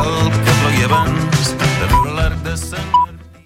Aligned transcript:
cal 0.00 0.30
que 0.44 0.52
plogui 0.60 0.84
abans 0.86 1.50
de 1.60 1.88
veure 1.92 2.12
l'arc 2.16 2.42
de 2.46 2.54
Sant 2.56 2.88
Martí. 2.94 3.42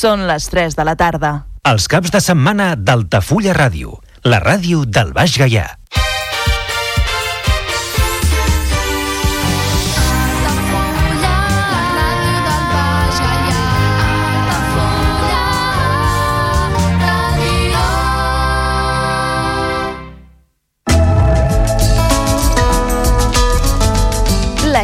Són 0.00 0.26
les 0.28 0.48
3 0.52 0.76
de 0.78 0.86
la 0.88 0.96
tarda. 1.00 1.32
Els 1.70 1.88
caps 1.92 2.12
de 2.12 2.20
setmana 2.24 2.72
d'Altafulla 2.76 3.54
Ràdio, 3.56 3.98
la 4.24 4.40
ràdio 4.44 4.84
del 4.84 5.12
Baix 5.16 5.36
Gaià. 5.40 5.66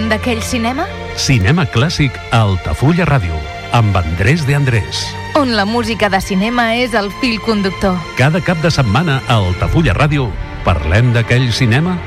Parlem 0.00 0.14
d'aquell 0.16 0.38
cinema 0.40 0.86
Cinema 1.20 1.66
clàssic 1.68 2.14
a 2.32 2.38
Altafulla 2.46 3.04
Ràdio, 3.04 3.36
amb 3.76 3.98
Andrés 3.98 4.46
de 4.48 4.54
Andrés. 4.56 5.02
on 5.36 5.52
la 5.52 5.66
música 5.68 6.08
de 6.08 6.20
cinema 6.24 6.74
és 6.74 6.94
el 6.94 7.10
fil 7.20 7.36
conductor. 7.44 7.98
Cada 8.16 8.40
cap 8.40 8.56
de 8.62 8.70
setmana 8.72 9.18
a 9.28 9.36
Altafulla 9.36 9.92
Ràdio 9.92 10.30
parlem 10.64 11.12
d'aquell 11.12 11.52
cinema 11.52 11.98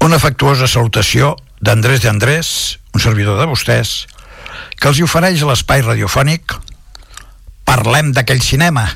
Una 0.00 0.16
afectuosa 0.16 0.66
salutació 0.66 1.36
d'Andrés 1.60 2.00
de 2.00 2.08
Andrés, 2.08 2.80
un 2.94 3.04
servidor 3.04 3.36
de 3.42 3.50
vostès, 3.52 4.06
que 4.80 4.88
els 4.88 5.04
ofereix 5.04 5.44
l'espai 5.44 5.84
radiofònic 5.84 6.56
Parlem 7.68 8.14
d'aquell 8.16 8.40
cinema, 8.40 8.88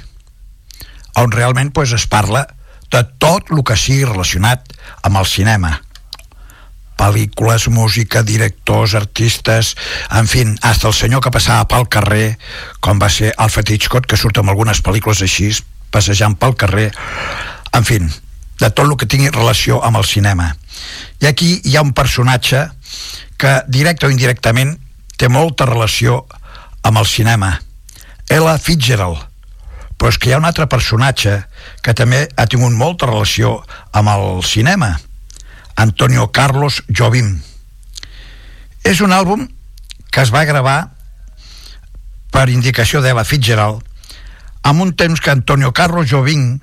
on 1.23 1.33
realment 1.33 1.73
pues, 1.73 1.93
es 1.93 2.07
parla 2.07 2.47
de 2.91 3.03
tot 3.19 3.51
el 3.53 3.63
que 3.65 3.77
sigui 3.77 4.07
relacionat 4.09 4.73
amb 5.03 5.21
el 5.21 5.27
cinema. 5.29 5.75
Pel·lícules, 6.99 7.69
música, 7.71 8.25
directors, 8.27 8.97
artistes, 8.99 9.77
en 10.11 10.27
fi, 10.27 10.45
hasta 10.63 10.89
el 10.89 10.95
senyor 10.95 11.23
que 11.23 11.31
passava 11.35 11.69
pel 11.71 11.87
carrer, 11.89 12.39
com 12.81 12.99
va 12.99 13.11
ser 13.13 13.35
Alfred 13.37 13.71
Hitchcock, 13.71 14.09
que 14.09 14.19
surt 14.19 14.41
en 14.43 14.51
algunes 14.51 14.83
pel·lícules 14.83 15.23
així, 15.23 15.53
passejant 15.95 16.35
pel 16.41 16.57
carrer, 16.59 16.89
en 17.73 17.87
fi, 17.87 18.01
de 18.59 18.71
tot 18.73 18.85
el 18.89 18.97
que 18.99 19.07
tingui 19.07 19.31
relació 19.31 19.79
amb 19.87 20.01
el 20.01 20.09
cinema. 20.09 20.51
I 21.23 21.31
aquí 21.31 21.53
hi 21.65 21.77
ha 21.77 21.87
un 21.87 21.95
personatge 21.95 22.67
que, 23.39 23.55
directe 23.71 24.09
o 24.09 24.11
indirectament, 24.11 24.75
té 25.19 25.31
molta 25.31 25.67
relació 25.71 26.25
amb 26.83 26.99
el 26.99 27.07
cinema. 27.07 27.55
Ella 28.29 28.59
Fitzgerald. 28.59 29.28
Però 29.99 30.13
és 30.13 30.19
que 30.19 30.31
hi 30.31 30.35
ha 30.37 30.41
un 30.41 30.47
altre 30.47 30.69
personatge 30.71 31.41
que 31.83 31.95
també 31.95 32.27
ha 32.37 32.47
tingut 32.47 32.75
molta 32.79 33.09
relació 33.11 33.59
amb 33.93 34.13
el 34.15 34.43
cinema. 34.47 34.93
Antonio 35.79 36.29
Carlos 36.35 36.83
Jobim. 36.89 37.37
És 38.87 39.03
un 39.03 39.13
àlbum 39.15 39.49
que 40.11 40.23
es 40.23 40.33
va 40.35 40.47
gravar 40.47 40.79
per 42.35 42.49
indicació 42.53 43.03
d'Ella 43.03 43.27
Fitzgerald 43.27 43.85
amb 44.69 44.83
un 44.83 44.93
temps 44.99 45.21
que 45.21 45.31
Antonio 45.31 45.73
Carlos 45.73 46.09
Jobim 46.11 46.59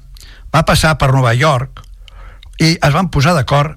va 0.54 0.66
passar 0.68 0.96
per 1.00 1.12
Nova 1.14 1.34
York 1.34 1.82
i 2.62 2.76
es 2.76 2.94
van 2.94 3.10
posar 3.12 3.34
d'acord 3.36 3.76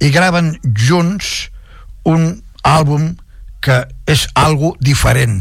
i 0.00 0.10
graven 0.12 0.54
junts 0.76 1.50
un 2.08 2.28
àlbum 2.64 3.14
que 3.64 3.82
és 4.06 4.26
algo 4.38 4.74
diferent 4.80 5.40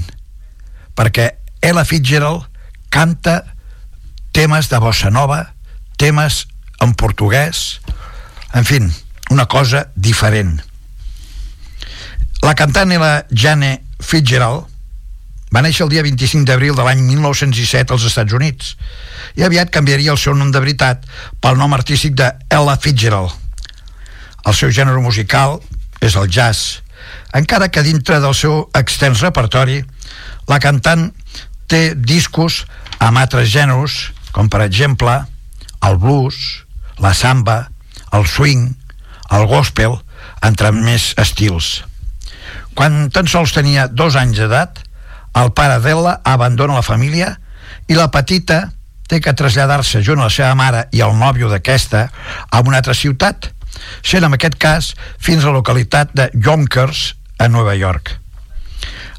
perquè 0.98 1.30
Ella 1.62 1.86
Fitzgerald 1.86 2.48
canta 2.90 3.42
temes 4.36 4.70
de 4.72 4.80
bossa 4.84 5.12
nova 5.14 5.42
temes 5.98 6.46
en 6.84 6.94
portuguès 6.94 7.82
en 8.56 8.64
fi, 8.68 8.80
una 9.32 9.48
cosa 9.52 9.88
diferent 9.96 10.60
la 12.46 12.54
cantant 12.54 12.92
i 12.94 13.02
la 13.02 13.26
Jane 13.32 13.78
Fitzgerald 14.02 14.72
va 15.56 15.62
néixer 15.64 15.86
el 15.86 15.92
dia 15.94 16.04
25 16.04 16.44
d'abril 16.48 16.76
de 16.76 16.84
l'any 16.84 17.02
1917 17.06 17.94
als 17.96 18.06
Estats 18.10 18.36
Units 18.36 18.74
i 19.40 19.46
aviat 19.46 19.72
canviaria 19.72 20.12
el 20.12 20.20
seu 20.20 20.36
nom 20.36 20.52
de 20.52 20.60
veritat 20.60 21.06
pel 21.42 21.60
nom 21.60 21.74
artístic 21.78 22.16
de 22.20 22.28
Ella 22.52 22.76
Fitzgerald. 22.82 23.32
El 24.46 24.54
seu 24.58 24.74
gènere 24.76 25.02
musical 25.02 25.60
és 26.04 26.18
el 26.20 26.28
jazz, 26.30 26.82
encara 27.34 27.70
que 27.72 27.86
dintre 27.86 28.20
del 28.22 28.36
seu 28.38 28.66
extens 28.78 29.24
repertori 29.24 29.80
la 30.52 30.60
cantant 30.62 31.08
té 31.68 31.94
discos 31.96 32.64
amb 33.00 33.20
altres 33.22 33.50
gèneres, 33.54 34.12
com 34.32 34.50
per 34.50 34.64
exemple 34.66 35.18
el 35.86 35.98
blues, 36.02 36.66
la 37.00 37.14
samba, 37.14 37.70
el 38.14 38.26
swing, 38.28 38.70
el 39.32 39.48
gospel, 39.50 39.98
entre 40.46 40.72
més 40.76 41.14
estils. 41.22 41.84
Quan 42.76 43.10
tan 43.14 43.28
sols 43.32 43.54
tenia 43.56 43.88
dos 43.88 44.18
anys 44.20 44.42
d'edat, 44.42 44.82
el 45.36 45.52
pare 45.56 45.80
d'ella 45.84 46.20
abandona 46.24 46.78
la 46.78 46.86
família 46.86 47.36
i 47.88 47.98
la 47.98 48.10
petita 48.12 48.70
té 49.10 49.20
que 49.22 49.36
traslladar-se 49.38 50.02
junt 50.04 50.22
a 50.22 50.30
la 50.30 50.34
seva 50.34 50.56
mare 50.58 50.86
i 50.96 51.04
el 51.06 51.14
nòvio 51.20 51.50
d'aquesta 51.52 52.08
a 52.50 52.62
una 52.66 52.80
altra 52.82 52.96
ciutat, 52.98 53.52
sent 54.02 54.26
en 54.26 54.34
aquest 54.34 54.58
cas 54.58 54.94
fins 55.20 55.44
a 55.44 55.52
la 55.52 55.60
localitat 55.60 56.16
de 56.16 56.30
Yonkers, 56.34 57.14
a 57.38 57.50
Nova 57.52 57.76
York. 57.76 58.16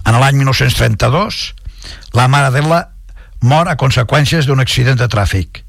En 0.06 0.16
l'any 0.16 0.38
1932, 0.40 1.52
la 2.14 2.28
mare 2.28 2.52
d'ella 2.54 2.86
mor 3.42 3.68
a 3.68 3.76
conseqüències 3.76 4.46
d'un 4.46 4.60
accident 4.60 4.98
de 4.98 5.08
tràfic, 5.08 5.62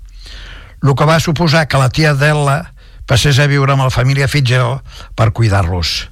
el 0.84 0.94
que 0.96 1.08
va 1.10 1.20
suposar 1.20 1.68
que 1.68 1.80
la 1.82 1.90
tia 1.90 2.14
d'ella 2.14 2.60
passés 3.08 3.40
a 3.40 3.48
viure 3.48 3.74
amb 3.74 3.88
la 3.88 3.94
família 3.94 4.28
Fitzgerald 4.28 4.84
per 5.16 5.32
cuidar-los. 5.32 6.10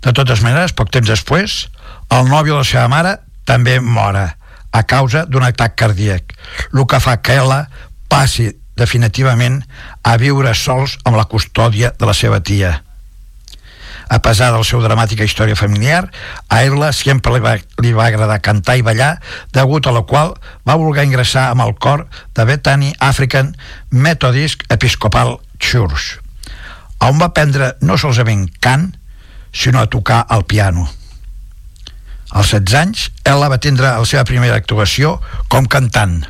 De 0.00 0.12
totes 0.16 0.42
maneres, 0.44 0.72
poc 0.72 0.92
temps 0.92 1.08
després, 1.08 1.66
el 2.10 2.28
nòvio 2.28 2.56
de 2.56 2.62
la 2.62 2.68
seva 2.68 2.88
mare 2.88 3.16
també 3.48 3.80
mora 3.80 4.36
a 4.72 4.82
causa 4.86 5.24
d'un 5.26 5.44
atac 5.44 5.74
cardíac, 5.76 6.36
el 6.72 6.86
que 6.86 7.00
fa 7.02 7.16
que 7.20 7.40
ella 7.40 7.64
passi 8.08 8.50
definitivament 8.76 9.60
a 10.06 10.16
viure 10.16 10.54
sols 10.54 10.96
amb 11.04 11.18
la 11.18 11.26
custòdia 11.28 11.92
de 11.98 12.08
la 12.08 12.14
seva 12.16 12.40
tia. 12.40 12.78
A 14.10 14.18
pesar 14.18 14.50
de 14.50 14.58
la 14.58 14.66
seva 14.66 14.82
dramàtica 14.82 15.22
història 15.22 15.54
familiar, 15.54 16.08
a 16.50 16.64
ella 16.66 16.88
sempre 16.90 17.30
li 17.36 17.42
va, 17.44 17.52
li 17.78 17.92
va 17.94 18.08
agradar 18.10 18.40
cantar 18.42 18.74
i 18.80 18.82
ballar, 18.82 19.12
degut 19.54 19.86
a 19.86 19.92
la 19.94 20.02
qual 20.02 20.32
va 20.66 20.74
voler 20.80 21.04
ingressar 21.06 21.46
amb 21.52 21.62
el 21.62 21.76
cor 21.78 22.08
de 22.34 22.46
Bethany 22.48 22.88
African 22.98 23.52
Methodist 23.90 24.64
Episcopal 24.68 25.36
Church, 25.62 26.18
on 27.06 27.20
va 27.22 27.28
aprendre 27.30 27.76
no 27.86 27.94
solament 28.02 28.48
cant, 28.58 28.90
sinó 29.52 29.80
a 29.80 29.90
tocar 29.90 30.24
el 30.30 30.42
piano. 30.44 30.88
Als 32.30 32.50
16 32.54 32.74
anys, 32.80 33.04
ella 33.24 33.50
va 33.50 33.58
tindre 33.62 33.92
la 33.94 34.06
seva 34.06 34.24
primera 34.26 34.58
actuació 34.58 35.20
com 35.50 35.70
cantant. 35.70 36.20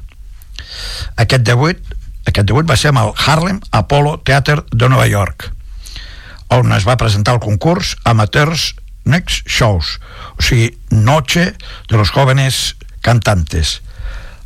Aquest 1.17 1.45
debut, 1.49 1.81
aquest 2.29 2.47
debut 2.49 2.69
va 2.69 2.77
ser 2.77 2.93
amb 2.93 3.03
el 3.07 3.17
Harlem 3.17 3.61
Apollo 3.73 4.19
Theater 4.25 4.61
de 4.69 4.89
Nova 4.89 5.09
York, 5.09 5.51
on 6.51 6.73
es 6.75 6.87
va 6.87 6.99
presentar 6.99 7.37
el 7.37 7.43
concurs 7.43 7.97
Amateurs 8.05 8.75
Next 9.05 9.49
Shows, 9.49 9.99
o 10.39 10.43
sigui, 10.43 10.79
Noche 10.91 11.55
de 11.89 11.97
los 11.97 12.11
Jóvenes 12.11 12.77
Cantantes, 13.01 13.81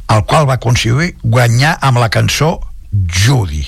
el 0.09 0.25
qual 0.25 0.49
va 0.49 0.61
aconseguir 0.61 1.17
guanyar 1.23 1.79
amb 1.83 1.99
la 1.99 2.11
cançó 2.13 2.61
Judy. 2.93 3.65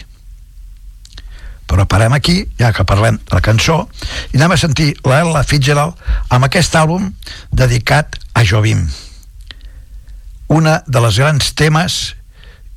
Però 1.67 1.83
parem 1.91 2.15
aquí, 2.15 2.45
ja 2.61 2.71
que 2.73 2.87
parlem 2.87 3.19
de 3.19 3.35
la 3.35 3.43
cançó, 3.43 3.89
i 4.31 4.39
anem 4.39 4.55
a 4.55 4.61
sentir 4.61 4.93
la 5.03 5.19
Ella 5.25 5.43
Fitzgerald 5.43 5.99
amb 6.31 6.47
aquest 6.47 6.77
àlbum 6.79 7.11
dedicat 7.51 8.21
a 8.35 8.45
Jobim. 8.47 8.85
Una 10.47 10.79
de 10.87 11.03
les 11.03 11.19
grans 11.19 11.51
temes 11.59 12.15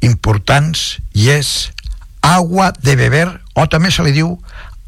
importants 0.01 0.97
i 1.13 1.29
és 1.29 1.69
agua 2.25 2.71
de 2.81 2.95
beber 2.97 3.27
o 3.53 3.67
també 3.69 3.91
se 3.93 4.03
li 4.03 4.15
diu 4.15 4.33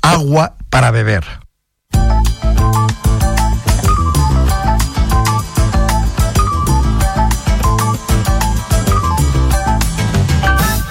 agua 0.01 0.49
para 0.71 0.89
beber. 0.89 1.23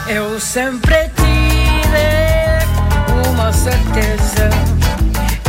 Eu 0.06 0.38
sempre 0.38 1.10
tive 1.16 2.08
uma 3.30 3.52
certeza 3.52 4.50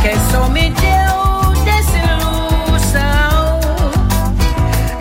que 0.00 0.16
só 0.30 0.48
me 0.48 0.70
deu 0.70 1.52
desilusão 1.64 3.60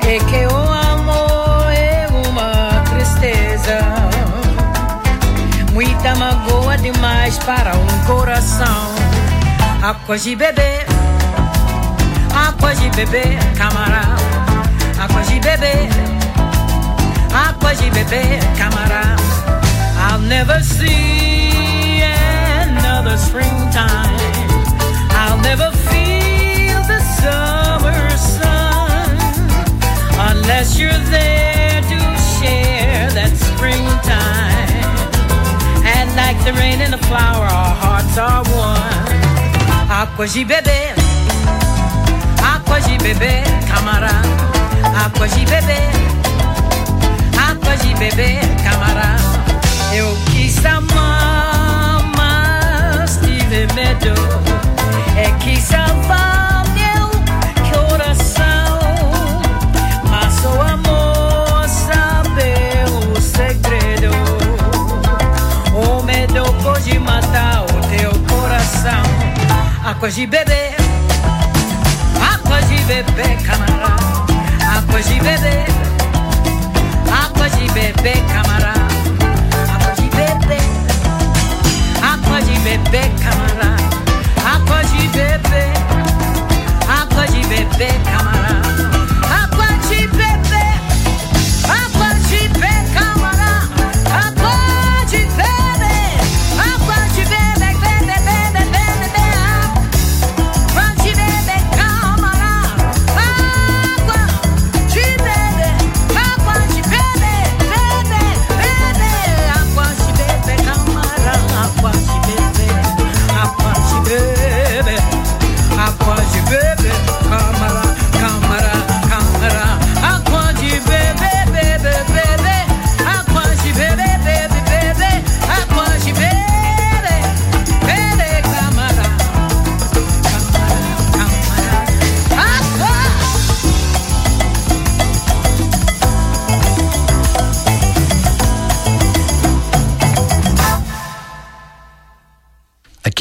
e 0.03 0.19
que 0.25 0.45
o 0.45 0.57
amor 0.57 1.71
é 1.71 2.07
uma 2.27 2.83
tristeza, 2.89 3.79
muita 5.71 6.15
magoa 6.15 6.77
demais 6.77 7.37
para 7.39 7.71
um 7.77 8.05
coração. 8.05 8.90
De 12.81 13.05
beber, 13.05 13.37
camarada, 13.57 14.15
água 14.97 15.21
de 15.23 15.39
beber 15.39 15.89
água 17.33 17.73
de 17.75 17.89
beber, 17.91 18.39
camarada. 18.57 19.17
I'll 19.97 20.19
never 20.19 20.61
see 20.61 22.01
another 22.01 23.17
springtime. 23.17 24.17
I'll 25.11 25.39
never 25.41 25.71
feel 25.89 26.81
the 26.87 27.01
summer 27.19 28.09
sun 28.17 29.17
unless 30.31 30.79
you're 30.79 31.03
there 31.11 31.81
to 31.81 31.99
share 32.39 33.09
that 33.11 33.33
springtime. 33.35 34.69
And 35.85 36.15
like 36.15 36.43
the 36.45 36.53
rain 36.53 36.81
and 36.81 36.93
the 36.93 37.03
flower, 37.09 37.45
our 37.45 37.75
hearts 37.75 38.17
are 38.17 38.43
one. 38.55 39.00
Água 40.01 40.27
de 40.27 40.43
beber, 40.43 40.95
água 42.43 42.81
de 42.81 42.97
beber, 42.97 43.43
camarada. 43.67 44.21
Água 45.05 45.27
de 45.27 45.45
beber 45.45 45.91
água 47.51 47.77
de 47.77 47.93
beber, 47.95 48.39
camarada. 48.63 49.43
Eu 49.93 50.17
quis 50.31 50.65
amar, 50.65 52.01
mas 52.17 53.17
tive 53.17 53.67
medo. 53.75 54.13
É 55.15 55.29
que 55.43 55.61
salvar 55.61 56.30
Água 69.91 70.09
de 70.09 70.25
beber, 70.25 70.75
água 72.33 72.61
de 72.61 72.81
beber, 72.85 73.37
camarada. 73.43 74.25
Água 74.77 75.01
de 75.01 75.19
beber 75.19 75.71
água 77.11 77.49
de 77.49 77.67
beber, 77.73 78.25
camarada. 78.27 78.87
Água 79.73 79.93
de 79.95 80.09
beber, 80.09 80.61
água 82.01 82.41
de 82.41 82.59
beber, 82.59 83.11
camarada. 83.19 83.89
Água 84.45 84.81
de 84.83 85.07
beber, 85.09 85.73
água 86.87 87.27
de 87.27 87.41
beber, 87.47 88.01
camarada. 88.03 88.80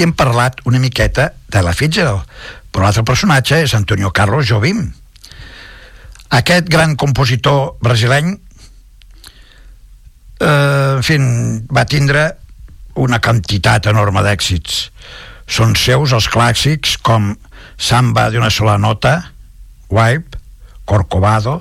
Aquí 0.00 0.06
hem 0.08 0.14
parlat 0.16 0.62
una 0.64 0.78
miqueta 0.80 1.26
de 1.52 1.60
la 1.60 1.74
Fitzgerald, 1.76 2.24
però 2.72 2.86
l'altre 2.86 3.02
personatge 3.04 3.58
és 3.66 3.74
Antonio 3.76 4.08
Carlos 4.16 4.46
Jobim. 4.48 4.78
Aquest 6.38 6.70
gran 6.72 6.94
compositor 6.96 7.74
brasileny 7.84 8.30
eh, 10.40 10.46
en 10.48 11.04
fi, 11.04 11.18
va 11.68 11.84
tindre 11.84 12.22
una 12.96 13.20
quantitat 13.20 13.90
enorme 13.92 14.24
d'èxits. 14.24 14.88
Són 15.44 15.76
seus 15.76 16.16
els 16.16 16.32
clàssics 16.32 16.96
com 17.04 17.36
Samba 17.76 18.30
de 18.32 18.40
una 18.40 18.48
sola 18.48 18.78
nota, 18.80 19.34
Wipe, 19.92 20.40
Corcovado, 20.88 21.60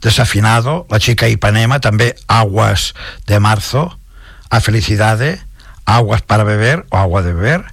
Desafinado, 0.00 0.86
La 0.88 0.96
chica 0.96 1.28
Ipanema, 1.28 1.76
també 1.84 2.14
Aguas 2.24 2.94
de 3.28 3.36
Marzo, 3.36 3.90
A 4.48 4.64
Felicidade, 4.64 5.44
Aguas 5.86 6.20
para 6.20 6.44
beber 6.44 6.84
o 6.90 6.96
Agua 6.96 7.22
de 7.22 7.32
beber, 7.32 7.64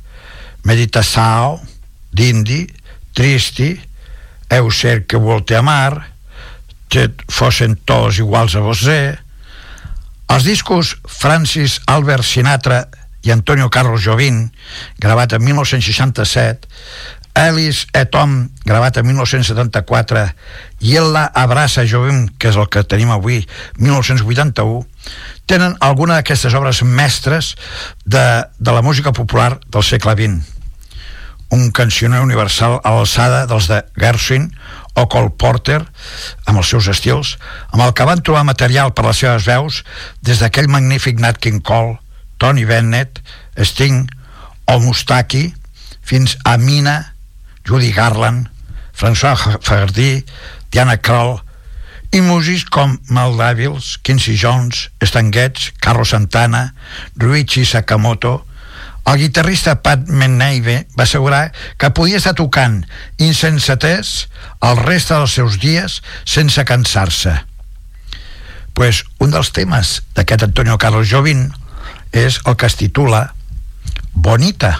Meditação, 0.63 1.59
Dindi, 2.11 2.69
Tristi, 3.13 3.81
Eu 4.49 4.69
ser 4.69 5.07
que 5.07 5.17
vol 5.17 5.41
te 5.41 5.55
amar, 5.55 6.13
Te 6.93 7.09
fossin 7.25 7.73
tots 7.89 8.19
iguals 8.21 8.53
a 8.53 8.61
vostè, 8.61 9.17
els 10.29 10.45
discos 10.45 10.91
Francis 11.09 11.79
Albert 11.89 12.21
Sinatra 12.27 12.83
i 13.25 13.31
Antonio 13.33 13.69
Carlos 13.73 14.03
Jobim, 14.05 14.43
gravat 15.01 15.33
en 15.33 15.41
1967, 15.41 16.69
Alice 17.33 17.87
et 17.97 18.11
Tom, 18.13 18.49
gravat 18.61 18.99
en 19.01 19.07
1974, 19.09 20.27
i 20.85 20.93
Ella 21.01 21.25
Abraça 21.33 21.81
Jobim, 21.89 22.27
que 22.37 22.51
és 22.53 22.59
el 22.61 22.69
que 22.69 22.85
tenim 22.85 23.09
avui, 23.09 23.41
1981, 23.81 24.85
tenen 25.49 25.75
alguna 25.79 26.19
d'aquestes 26.19 26.55
obres 26.57 26.83
mestres 26.83 27.53
de, 28.05 28.43
de 28.59 28.71
la 28.71 28.81
música 28.81 29.13
popular 29.13 29.59
del 29.67 29.83
segle 29.83 30.15
XX. 30.17 30.51
Un 31.53 31.69
cancioner 31.71 32.23
universal 32.23 32.79
a 32.83 32.95
l'alçada 32.95 33.43
dels 33.49 33.67
de 33.69 33.83
Gershwin 33.99 34.49
o 34.95 35.07
Cole 35.09 35.33
Porter, 35.37 35.81
amb 36.45 36.59
els 36.61 36.69
seus 36.69 36.87
estils, 36.89 37.35
amb 37.71 37.83
el 37.85 37.93
que 37.97 38.05
van 38.05 38.21
trobar 38.21 38.45
material 38.45 38.93
per 38.93 39.05
les 39.07 39.21
seves 39.23 39.47
veus 39.49 39.81
des 40.21 40.41
d'aquell 40.41 40.69
magnífic 40.69 41.19
Nat 41.21 41.41
King 41.41 41.61
Cole, 41.65 41.97
Tony 42.37 42.65
Bennett, 42.69 43.21
Sting 43.57 44.07
o 44.69 44.79
Mustaki, 44.79 45.51
fins 46.01 46.37
a 46.45 46.57
Mina, 46.57 47.13
Judy 47.65 47.91
Garland, 47.91 48.49
François 48.93 49.35
Fagardí, 49.61 50.23
Diana 50.71 50.97
Krall, 50.97 51.39
i 52.13 52.21
músics 52.21 52.67
com 52.69 52.99
Mal 53.09 53.33
Davils, 53.37 53.97
Quincy 54.05 54.35
Jones, 54.37 54.91
Stan 55.01 55.31
Getz, 55.33 55.71
Carlos 55.81 56.09
Santana, 56.13 56.75
Ruichi 57.17 57.65
Sakamoto, 57.65 58.45
el 59.05 59.17
guitarrista 59.17 59.81
Pat 59.81 60.05
Meneive 60.07 60.85
va 60.97 61.03
assegurar 61.03 61.51
que 61.77 61.89
podia 61.89 62.21
estar 62.21 62.35
tocant 62.37 62.83
insensatès 63.17 64.13
el 64.61 64.77
reste 64.79 65.17
dels 65.17 65.33
seus 65.39 65.57
dies 65.59 65.97
sense 66.23 66.63
cansar-se. 66.69 67.33
Pues 68.77 69.03
un 69.19 69.33
dels 69.33 69.51
temes 69.51 69.97
d'aquest 70.13 70.45
Antonio 70.45 70.77
Carlos 70.77 71.09
Jobim 71.09 71.49
és 72.13 72.39
el 72.45 72.55
que 72.55 72.69
es 72.69 72.77
titula 72.77 73.25
Bonita 74.13 74.77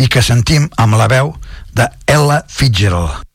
i 0.00 0.08
que 0.08 0.24
sentim 0.24 0.72
amb 0.80 0.96
la 0.96 1.12
veu 1.12 1.36
de 1.76 1.92
Ella 2.08 2.42
Fitzgerald. 2.48 3.27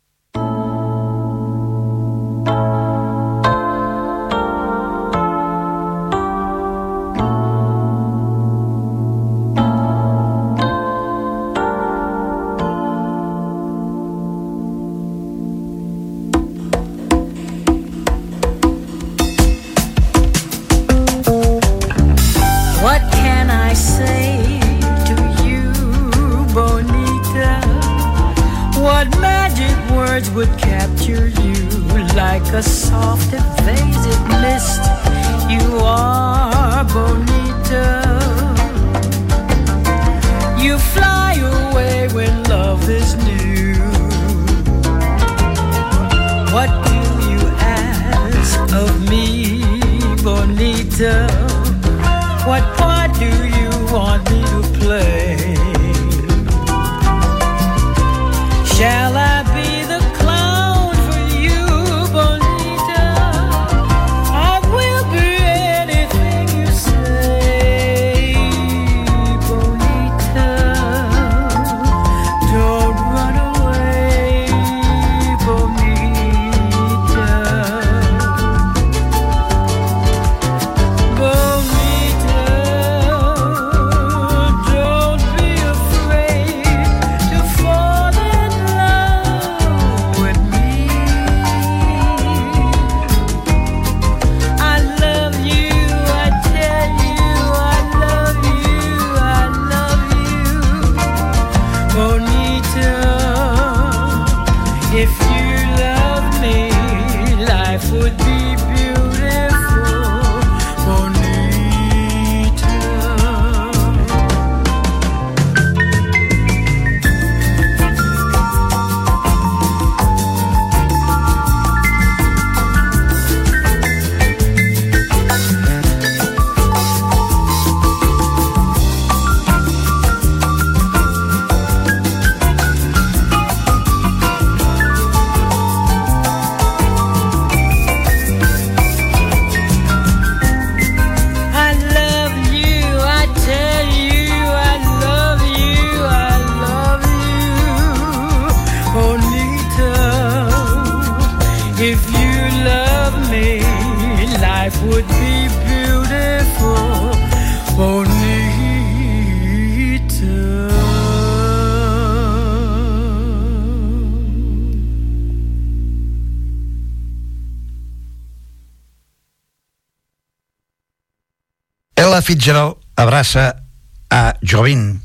Fitzgerald 172.23 172.79
abraça 172.95 173.63
a 174.09 174.33
Jovin. 174.41 175.01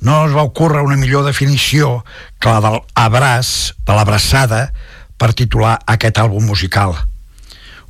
No 0.00 0.24
es 0.24 0.32
va 0.32 0.46
ocórrer 0.48 0.80
una 0.80 0.96
millor 0.96 1.26
definició 1.26 2.00
que 2.40 2.48
la 2.48 2.62
del 2.64 2.78
abraç, 2.96 3.74
de 3.84 3.92
l'abraçada, 3.92 4.60
per 5.20 5.34
titular 5.36 5.76
aquest 5.84 6.16
àlbum 6.22 6.46
musical. 6.48 6.96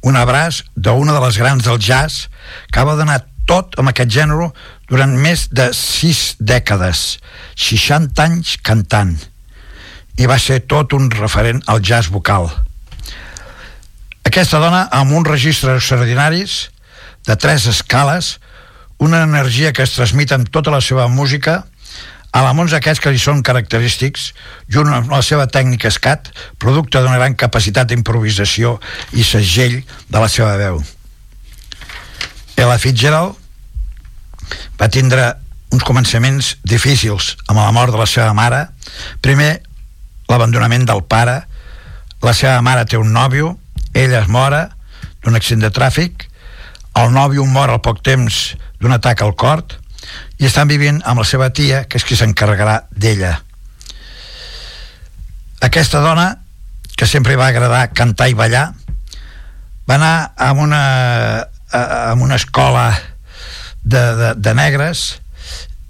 Un 0.03 0.17
abraç 0.19 0.65
d'una 0.75 1.15
de 1.15 1.21
les 1.23 1.39
grans 1.39 1.63
del 1.63 1.79
jazz 1.79 2.27
que 2.73 2.83
va 2.83 2.97
donar 2.99 3.21
tot 3.47 3.79
amb 3.79 3.93
aquest 3.93 4.11
gènere 4.11 4.51
durant 4.91 5.15
més 5.15 5.47
de 5.55 5.69
sis 5.77 6.35
dècades, 6.41 7.21
60 7.55 8.27
anys 8.27 8.57
cantant, 8.67 9.15
i 10.19 10.27
va 10.27 10.39
ser 10.43 10.65
tot 10.67 10.97
un 10.99 11.07
referent 11.15 11.63
al 11.71 11.83
jazz 11.83 12.11
vocal. 12.11 12.51
Aquesta 14.27 14.59
dona, 14.63 14.85
amb 14.91 15.15
uns 15.15 15.31
registres 15.31 15.79
extraordinaris, 15.79 16.59
de 17.31 17.37
tres 17.37 17.67
escales, 17.67 18.41
una 18.99 19.23
energia 19.23 19.73
que 19.73 19.85
es 19.87 19.93
transmet 19.95 20.33
en 20.35 20.45
tota 20.51 20.73
la 20.75 20.81
seva 20.83 21.07
música, 21.07 21.61
elements 22.35 22.73
aquests 22.75 23.03
que 23.03 23.13
li 23.15 23.21
són 23.23 23.45
característics, 23.47 24.33
junt 24.67 24.91
amb 24.91 25.13
la 25.15 25.21
seva 25.23 25.47
tècnica 25.47 25.89
escat, 25.91 26.33
producte 26.59 26.99
d'una 26.99 27.21
gran 27.21 27.37
capacitat 27.39 27.87
d'improvisació 27.91 28.79
i 29.15 29.23
segell 29.27 29.79
de 30.11 30.19
la 30.19 30.29
seva 30.29 30.57
veu. 30.59 30.81
Ella 32.59 32.79
Fitzgerald 32.83 33.39
va 34.81 34.91
tindre 34.91 35.29
uns 35.71 35.87
començaments 35.87 36.57
difícils 36.67 37.37
amb 37.47 37.61
la 37.61 37.71
mort 37.71 37.95
de 37.95 38.01
la 38.01 38.09
seva 38.11 38.35
mare. 38.35 38.65
Primer, 39.23 39.53
l'abandonament 40.27 40.89
del 40.91 41.05
pare. 41.07 41.45
La 42.27 42.35
seva 42.35 42.59
mare 42.61 42.83
té 42.91 42.99
un 42.99 43.15
nòvio, 43.15 43.55
ella 43.95 44.19
es 44.25 44.29
mora 44.29 44.67
d'un 45.23 45.39
accident 45.39 45.63
de 45.69 45.73
tràfic, 45.79 46.27
el 46.99 47.13
nòvio 47.15 47.45
mor 47.47 47.71
al 47.71 47.83
poc 47.85 48.03
temps 48.03 48.41
d'un 48.81 48.93
atac 48.97 49.23
al 49.23 49.37
cor 49.39 49.63
i 50.41 50.47
estan 50.49 50.69
vivint 50.69 51.01
amb 51.05 51.23
la 51.23 51.29
seva 51.29 51.51
tia, 51.55 51.85
que 51.85 52.01
és 52.01 52.07
qui 52.07 52.17
s'encarregarà 52.17 52.81
d'ella. 52.91 53.37
Aquesta 55.61 56.01
dona, 56.01 56.33
que 56.97 57.07
sempre 57.07 57.37
va 57.37 57.51
agradar 57.53 57.91
cantar 57.93 58.31
i 58.31 58.37
ballar, 58.37 58.71
va 59.89 59.97
anar 59.97 60.33
a 60.37 60.53
una, 60.53 60.83
a, 61.71 61.81
a 61.81 62.15
una 62.15 62.37
escola 62.41 62.95
de, 63.85 64.01
de, 64.17 64.35
de 64.37 64.55
negres, 64.55 65.21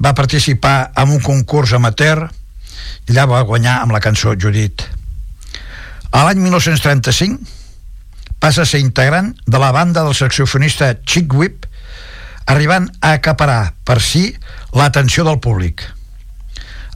va 0.00 0.14
participar 0.16 0.90
en 0.96 1.14
un 1.16 1.20
concurs 1.20 1.74
amateur 1.76 2.26
i 3.06 3.12
allà 3.12 3.26
va 3.28 3.46
guanyar 3.46 3.80
amb 3.82 3.94
la 3.94 4.00
cançó 4.02 4.34
Judit. 4.34 4.82
A 6.10 6.24
l'any 6.26 6.40
1935 6.42 7.59
passa 8.40 8.64
a 8.64 8.68
ser 8.68 8.80
integrant 8.80 9.34
de 9.46 9.60
la 9.60 9.70
banda 9.70 10.02
del 10.02 10.16
saxofonista 10.16 10.94
Chick 11.04 11.32
Whip, 11.36 11.66
arribant 12.50 12.88
a 13.00 13.12
acaparar 13.18 13.74
per 13.84 14.00
si 14.02 14.32
l'atenció 14.74 15.24
del 15.28 15.38
públic. 15.44 15.84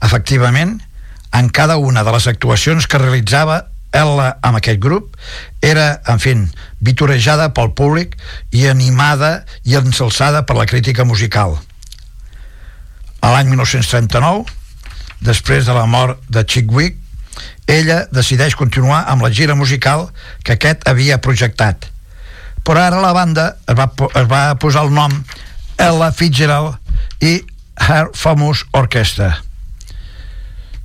Efectivament, 0.02 0.80
en 1.34 1.48
cada 1.50 1.76
una 1.76 2.02
de 2.04 2.12
les 2.14 2.26
actuacions 2.30 2.88
que 2.88 2.98
realitzava 2.98 3.66
ella 3.94 4.32
amb 4.42 4.58
aquest 4.58 4.80
grup 4.82 5.14
era, 5.62 6.00
en 6.10 6.18
fi, 6.18 6.34
vitorejada 6.82 7.52
pel 7.54 7.70
públic 7.78 8.16
i 8.50 8.66
animada 8.70 9.44
i 9.62 9.76
ensalçada 9.78 10.42
per 10.48 10.58
la 10.58 10.66
crítica 10.66 11.06
musical. 11.06 11.56
A 13.22 13.30
l'any 13.32 13.52
1939, 13.52 14.44
després 15.24 15.64
de 15.68 15.76
la 15.76 15.86
mort 15.86 16.20
de 16.28 16.42
Chick 16.44 16.72
Wick, 16.72 16.98
ella 17.66 18.04
decideix 18.12 18.54
continuar 18.56 19.04
amb 19.08 19.24
la 19.24 19.32
gira 19.32 19.56
musical 19.56 20.08
que 20.44 20.56
aquest 20.56 20.86
havia 20.88 21.20
projectat. 21.24 21.88
Però 22.64 22.80
ara 22.80 23.00
la 23.00 23.12
banda 23.16 23.54
es 23.68 23.76
va, 23.76 23.88
es 24.14 24.28
va 24.28 24.44
posar 24.60 24.84
el 24.86 24.94
nom 24.94 25.12
Ella 25.80 26.12
Fitzgerald 26.12 26.76
i 27.20 27.40
Her 27.80 28.08
Famous 28.14 28.64
Orchestra. 28.72 29.34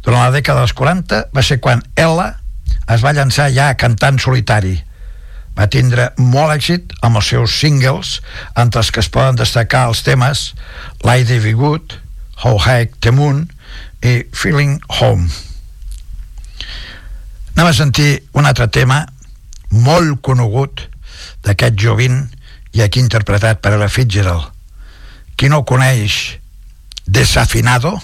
Durant 0.04 0.24
la 0.26 0.36
dècada 0.36 0.64
dels 0.64 0.76
40 0.76 1.26
va 1.36 1.44
ser 1.44 1.60
quan 1.64 1.84
ella 1.96 2.34
es 2.90 3.04
va 3.06 3.14
llançar 3.14 3.50
ja 3.54 3.74
cantant 3.78 4.20
solitari. 4.20 4.78
Va 5.60 5.68
tindre 5.68 6.10
molt 6.18 6.56
èxit 6.56 6.96
amb 7.04 7.20
els 7.20 7.30
seus 7.34 7.58
singles, 7.60 8.20
entre 8.56 8.82
els 8.82 8.92
que 8.96 9.04
es 9.04 9.12
poden 9.12 9.40
destacar 9.40 9.88
els 9.92 10.02
temes 10.08 10.54
Lady 11.04 11.40
Be 11.44 11.54
Good, 11.54 12.00
How 12.44 12.58
High 12.58 12.96
the 13.04 13.12
Moon 13.12 13.50
i 14.02 14.24
Feeling 14.32 14.80
Home. 15.00 15.49
Anem 17.60 17.74
a 17.74 17.76
sentir 17.76 18.22
un 18.40 18.46
altre 18.48 18.70
tema 18.72 19.02
molt 19.84 20.22
conegut 20.24 20.86
d'aquest 21.44 21.76
jovint 21.76 22.22
i 22.72 22.80
aquí 22.80 23.02
interpretat 23.04 23.60
per 23.60 23.74
Ella 23.76 23.90
Fitzgerald. 23.92 24.46
Qui 25.36 25.50
no 25.52 25.66
coneix 25.68 26.40
Desafinado? 27.04 27.98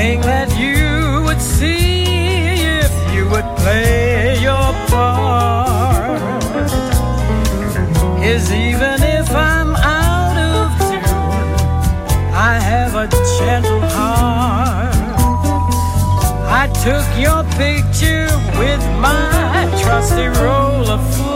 Thing 0.00 0.20
that 0.22 0.48
you 0.56 1.22
would 1.26 1.42
see 1.42 2.04
if 2.80 2.92
you 3.14 3.22
would 3.32 3.48
play 3.60 4.38
your 4.48 4.68
part 4.88 6.70
is 8.32 8.44
even 8.50 8.98
if 9.18 9.28
I'm 9.30 9.72
out 10.00 10.38
of 10.54 10.68
tune, 10.88 11.50
I 12.50 12.52
have 12.70 12.92
a 13.04 13.06
gentle 13.38 13.84
heart. 13.96 14.94
I 16.62 16.64
took 16.86 17.08
your 17.26 17.42
picture 17.64 18.30
with 18.62 18.82
my 19.06 19.60
trusty 19.82 20.28
roll 20.40 20.84
of 20.96 21.29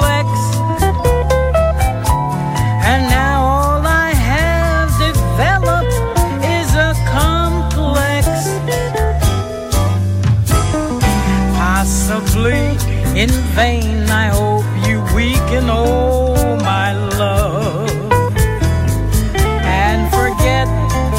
vain, 13.55 14.11
I 14.11 14.27
hope 14.29 14.67
you 14.87 15.01
weaken, 15.15 15.71
oh 15.71 16.57
my 16.57 16.93
love. 17.17 17.89
And 19.63 20.11
forget 20.11 20.67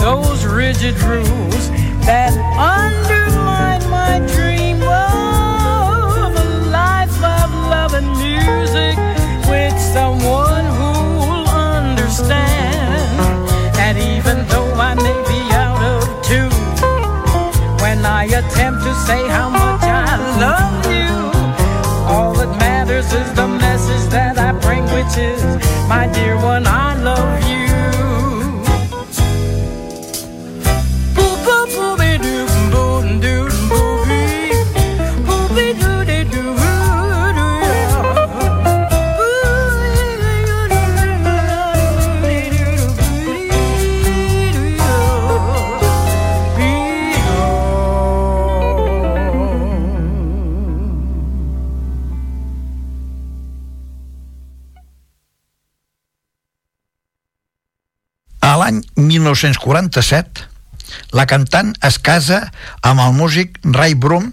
those 0.01 0.43
rigid 0.43 0.99
rules 1.03 1.69
that 2.05 2.33
undermine 2.59 3.89
my 3.89 4.19
dream 4.35 4.81
of 4.83 6.35
a 6.35 6.49
life 6.69 7.17
of 7.23 7.49
love 7.71 7.93
and 7.93 8.09
music 8.19 8.97
with 9.47 9.75
someone 9.95 10.65
who'll 10.77 11.47
understand. 11.47 12.51
And 13.79 13.97
even 13.97 14.45
though 14.49 14.73
I 14.73 14.93
may 14.95 15.19
be 15.31 15.41
out 15.63 15.81
of 15.93 16.03
tune, 16.27 16.51
when 17.81 18.05
I 18.05 18.25
attempt 18.25 18.83
to 18.83 18.93
say 19.07 19.25
how 19.29 19.49
much 19.49 19.64
my 25.88 26.10
dear 26.12 26.36
one. 26.36 26.67
I 26.67 26.84
1947, 59.35 60.47
la 61.17 61.25
cantant 61.29 61.73
es 61.85 61.99
casa 61.99 62.41
amb 62.85 63.03
el 63.03 63.13
músic 63.17 63.59
Ray 63.75 63.95
Broom 63.95 64.31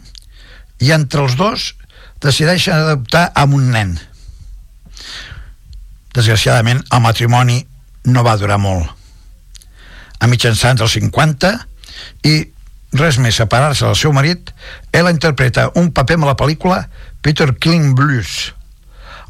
i 0.82 0.92
entre 0.94 1.24
els 1.26 1.36
dos 1.38 1.72
decideixen 2.22 2.76
adoptar 2.76 3.28
amb 3.38 3.58
un 3.58 3.70
nen. 3.74 3.92
Desgraciadament, 6.14 6.82
el 6.92 7.02
matrimoni 7.02 7.62
no 8.12 8.24
va 8.26 8.36
durar 8.38 8.58
molt. 8.62 8.88
A 10.22 10.28
mitjançants 10.30 10.82
dels 10.82 10.98
50 10.98 11.52
i 12.28 12.34
res 12.98 13.18
més 13.18 13.38
separar-se 13.40 13.86
del 13.86 13.96
seu 13.96 14.12
marit, 14.12 14.52
ella 14.92 15.12
interpreta 15.14 15.70
un 15.80 15.90
paper 15.96 16.18
amb 16.20 16.28
la 16.28 16.36
pel·lícula 16.38 16.82
Peter 17.24 17.48
Killing 17.54 17.94
Blues, 17.96 18.52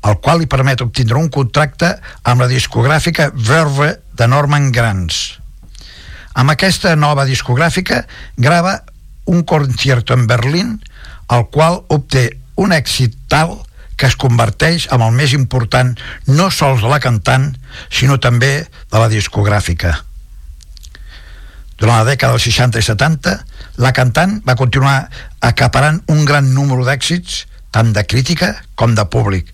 el 0.02 0.18
qual 0.18 0.42
li 0.42 0.50
permet 0.50 0.82
obtindre 0.82 1.20
un 1.20 1.30
contracte 1.30 1.94
amb 2.26 2.42
la 2.42 2.50
discogràfica 2.50 3.30
Verve 3.36 3.94
de 4.18 4.26
Norman 4.26 4.72
Granz. 4.74 5.41
Amb 6.34 6.54
aquesta 6.54 6.94
nova 6.96 7.26
discogràfica 7.28 8.04
grava 8.40 8.78
un 9.26 9.42
concierto 9.44 10.14
en 10.14 10.26
Berlín, 10.26 10.78
el 11.30 11.46
qual 11.52 11.82
obté 11.88 12.30
un 12.56 12.72
èxit 12.72 13.14
tal 13.28 13.58
que 13.96 14.08
es 14.08 14.16
converteix 14.16 14.88
en 14.94 15.04
el 15.04 15.12
més 15.14 15.34
important 15.36 15.92
no 16.26 16.48
sols 16.50 16.82
de 16.82 16.88
la 16.90 17.00
cantant, 17.04 17.52
sinó 17.92 18.18
també 18.18 18.64
de 18.64 18.98
la 18.98 19.10
discogràfica. 19.12 19.92
Durant 21.78 22.00
la 22.00 22.08
dècada 22.08 22.34
dels 22.34 22.48
60 22.48 22.80
i 22.80 22.86
70, 22.88 23.36
la 23.84 23.92
cantant 23.94 24.38
va 24.48 24.58
continuar 24.58 25.08
acaparant 25.40 26.00
un 26.12 26.24
gran 26.24 26.52
número 26.54 26.86
d'èxits, 26.88 27.46
tant 27.72 27.92
de 27.92 28.04
crítica 28.04 28.52
com 28.76 28.96
de 28.96 29.04
públic, 29.08 29.48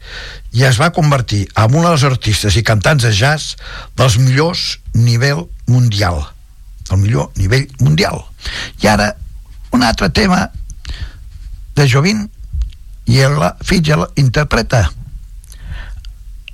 i 0.53 0.65
es 0.67 0.81
va 0.81 0.95
convertir 0.95 1.45
en 1.55 1.75
una 1.75 1.91
de 1.91 1.99
les 1.99 2.09
artistes 2.09 2.57
i 2.59 2.65
cantants 2.67 3.07
de 3.07 3.13
jazz 3.15 3.55
dels 3.97 4.19
millors 4.19 4.79
nivell 4.95 5.47
mundial 5.71 6.27
el 6.91 7.01
millor 7.03 7.31
nivell 7.37 7.69
mundial 7.81 8.23
i 8.83 8.89
ara 8.89 9.13
un 9.73 9.83
altre 9.83 10.11
tema 10.11 10.49
de 11.77 11.89
Jovin 11.89 12.27
i 13.09 13.21
ella 13.25 13.55
Fitchell 13.63 14.07
interpreta 14.17 14.89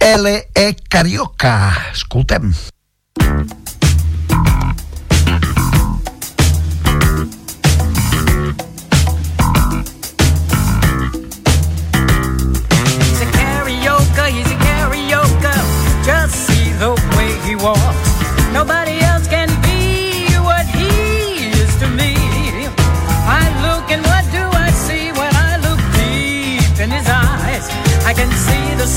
L.E. 0.05 0.67
Carioca 0.89 1.55
escoltem 1.93 2.53
He's 3.25 3.64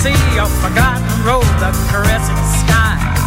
sea 0.08 0.40
of 0.40 0.52
forgotten 0.64 1.04
road, 1.28 1.48
the 1.60 1.72
caressing 1.92 2.44
skies. 2.64 3.24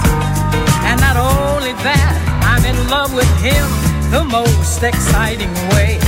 And 0.89 0.97
not 1.07 1.17
only 1.17 1.75
that, 1.85 2.15
I'm 2.51 2.65
in 2.65 2.79
love 2.89 3.13
with 3.13 3.31
him 3.45 3.67
the 4.11 4.25
most 4.25 4.83
exciting 4.83 5.53
way. 5.75 5.99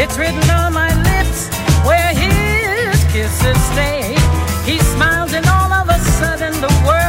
It's 0.00 0.16
written 0.16 0.48
on 0.48 0.72
my 0.72 0.92
lips 1.10 1.40
where 1.84 2.12
his 2.16 2.96
kisses 3.12 3.60
stay. 3.72 4.16
He 4.64 4.78
smiles 4.96 5.34
and 5.34 5.46
all 5.46 5.72
of 5.72 5.88
a 5.88 5.98
sudden 6.18 6.52
the 6.66 6.72
world 6.88 7.03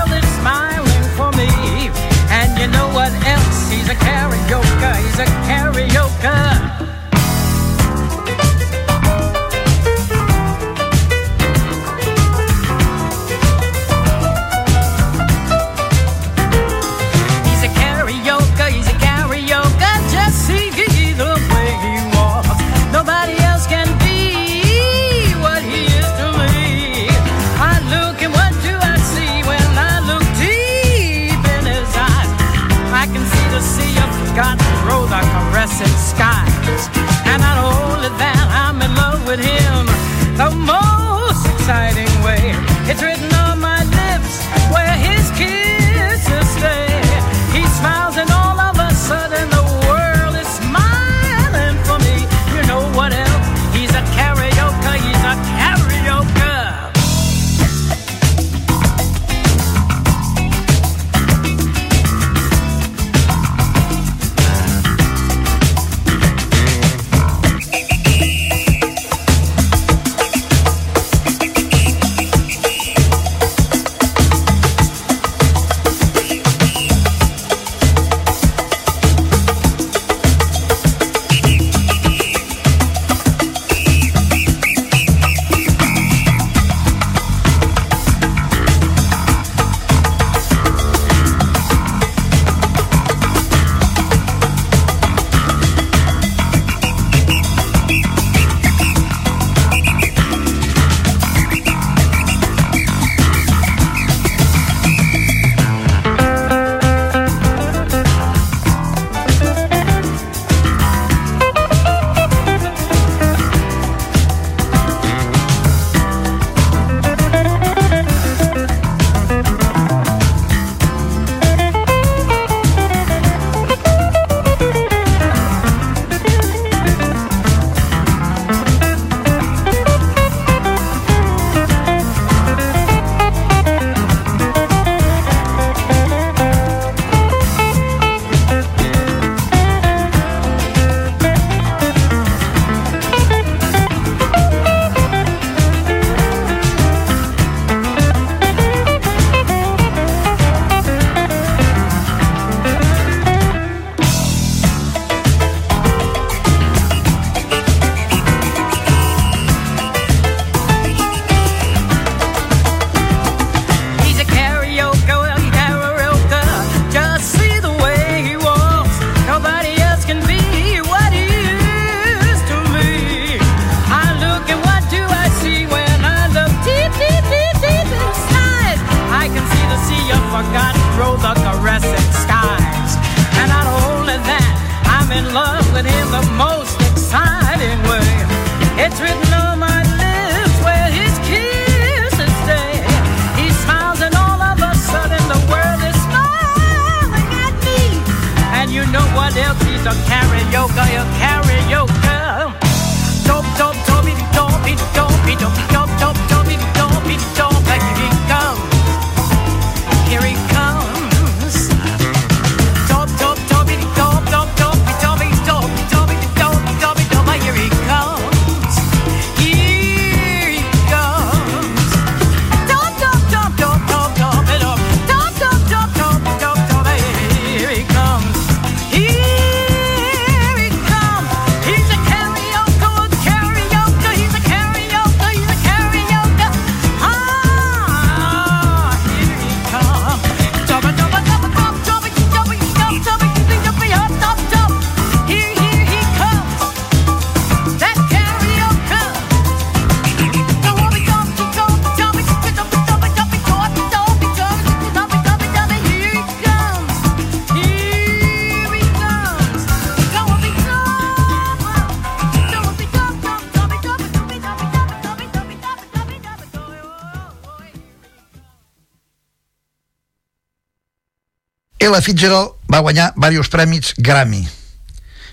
Fitzgerald 272.06 272.54
va 272.70 272.84
guanyar 272.86 273.12
diversos 273.16 273.50
premis 273.50 273.96
Grammy 273.98 274.44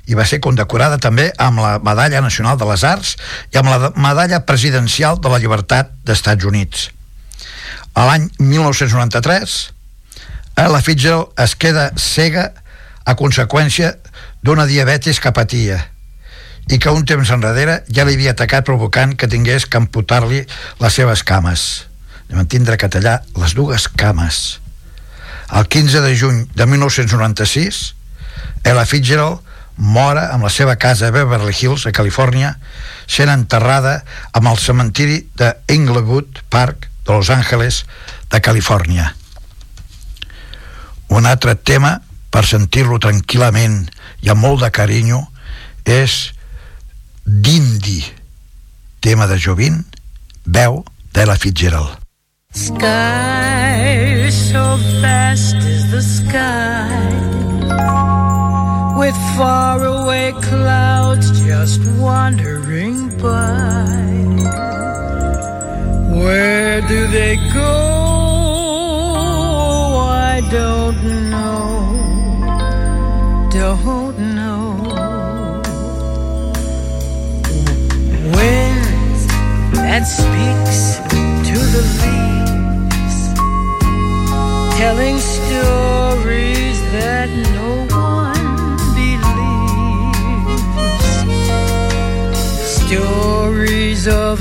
i 0.08 0.16
va 0.18 0.24
ser 0.26 0.40
condecorada 0.42 0.98
també 0.98 1.28
amb 1.38 1.60
la 1.62 1.76
Medalla 1.84 2.22
Nacional 2.24 2.56
de 2.58 2.66
les 2.70 2.82
Arts 2.88 3.12
i 3.52 3.60
amb 3.60 3.70
la 3.70 3.92
Medalla 3.94 4.40
Presidencial 4.48 5.20
de 5.20 5.30
la 5.30 5.38
Llibertat 5.42 5.92
d'Estats 6.06 6.48
Units. 6.48 6.88
A 7.94 8.08
l'any 8.08 8.26
1993, 8.40 9.58
Ella 10.64 10.80
Fitzgerald 10.80 11.36
es 11.44 11.54
queda 11.56 11.90
cega 12.00 12.48
a 13.04 13.14
conseqüència 13.18 13.94
d'una 14.42 14.66
diabetis 14.66 15.20
que 15.20 15.32
patia 15.36 15.78
i 16.70 16.78
que 16.78 16.92
un 16.94 17.04
temps 17.04 17.30
enrere 17.34 17.82
ja 17.90 18.06
li 18.06 18.16
havia 18.16 18.32
atacat 18.36 18.64
provocant 18.64 19.14
que 19.18 19.28
tingués 19.28 19.66
que 19.66 19.80
amputar-li 19.80 20.44
les 20.80 20.98
seves 20.98 21.24
cames. 21.26 21.86
Van 22.32 22.48
tindre 22.48 22.78
que 22.80 22.88
tallar 22.88 23.20
les 23.36 23.52
dues 23.52 23.90
cames. 23.92 24.61
El 25.52 25.68
15 25.68 26.00
de 26.00 26.16
juny 26.16 26.48
de 26.54 26.66
1996, 26.66 27.94
Ella 28.64 28.86
Fitzgerald 28.86 29.40
mora 29.76 30.28
amb 30.32 30.46
la 30.46 30.50
seva 30.52 30.76
casa 30.76 31.08
a 31.08 31.12
Beverly 31.12 31.52
Hills, 31.52 31.84
a 31.86 31.92
Califòrnia, 31.92 32.54
sent 33.06 33.28
enterrada 33.32 33.98
amb 34.32 34.48
el 34.48 34.58
cementiri 34.60 35.26
de 35.36 35.52
Inglewood 35.68 36.40
Park 36.48 36.88
de 37.04 37.12
Los 37.12 37.30
Angeles, 37.30 37.84
de 38.30 38.40
Califòrnia. 38.40 39.12
Un 41.12 41.26
altre 41.26 41.54
tema, 41.56 41.98
per 42.32 42.46
sentir-lo 42.48 42.96
tranquil·lament 43.02 43.82
i 44.24 44.32
amb 44.32 44.40
molt 44.40 44.64
de 44.64 44.70
carinyo, 44.72 45.26
és 45.84 46.32
Dindi, 47.24 48.00
tema 49.04 49.28
de 49.28 49.36
Jovint, 49.38 49.82
veu 50.46 50.80
d'Ella 51.12 51.36
Fitzgerald. 51.36 52.01
Sky 52.54 54.28
so 54.28 54.76
vast 55.00 55.56
is 55.56 55.90
the 55.90 56.02
sky 56.02 57.08
with 58.98 59.16
faraway 59.36 60.32
clouds 60.32 61.30
just 61.46 61.80
wandering 61.98 63.08
by. 63.16 64.02
Where 66.14 66.82
do 66.82 67.06
they 67.06 67.36
go? 67.54 67.72
I 70.10 70.42
don't 70.50 71.30
know. 71.30 71.72
Don't 73.50 74.18
know. 74.36 74.76
Wind 78.34 78.84
that 79.74 80.04
speaks 80.04 80.98
to 81.48 81.58
the 81.74 81.82
leaves, 82.00 82.21
telling 84.82 85.18
stories 85.20 86.78
that 86.90 87.28
no 87.58 87.70
one 88.08 88.48
believes. 88.98 90.62
Stories 92.82 94.08
of 94.08 94.38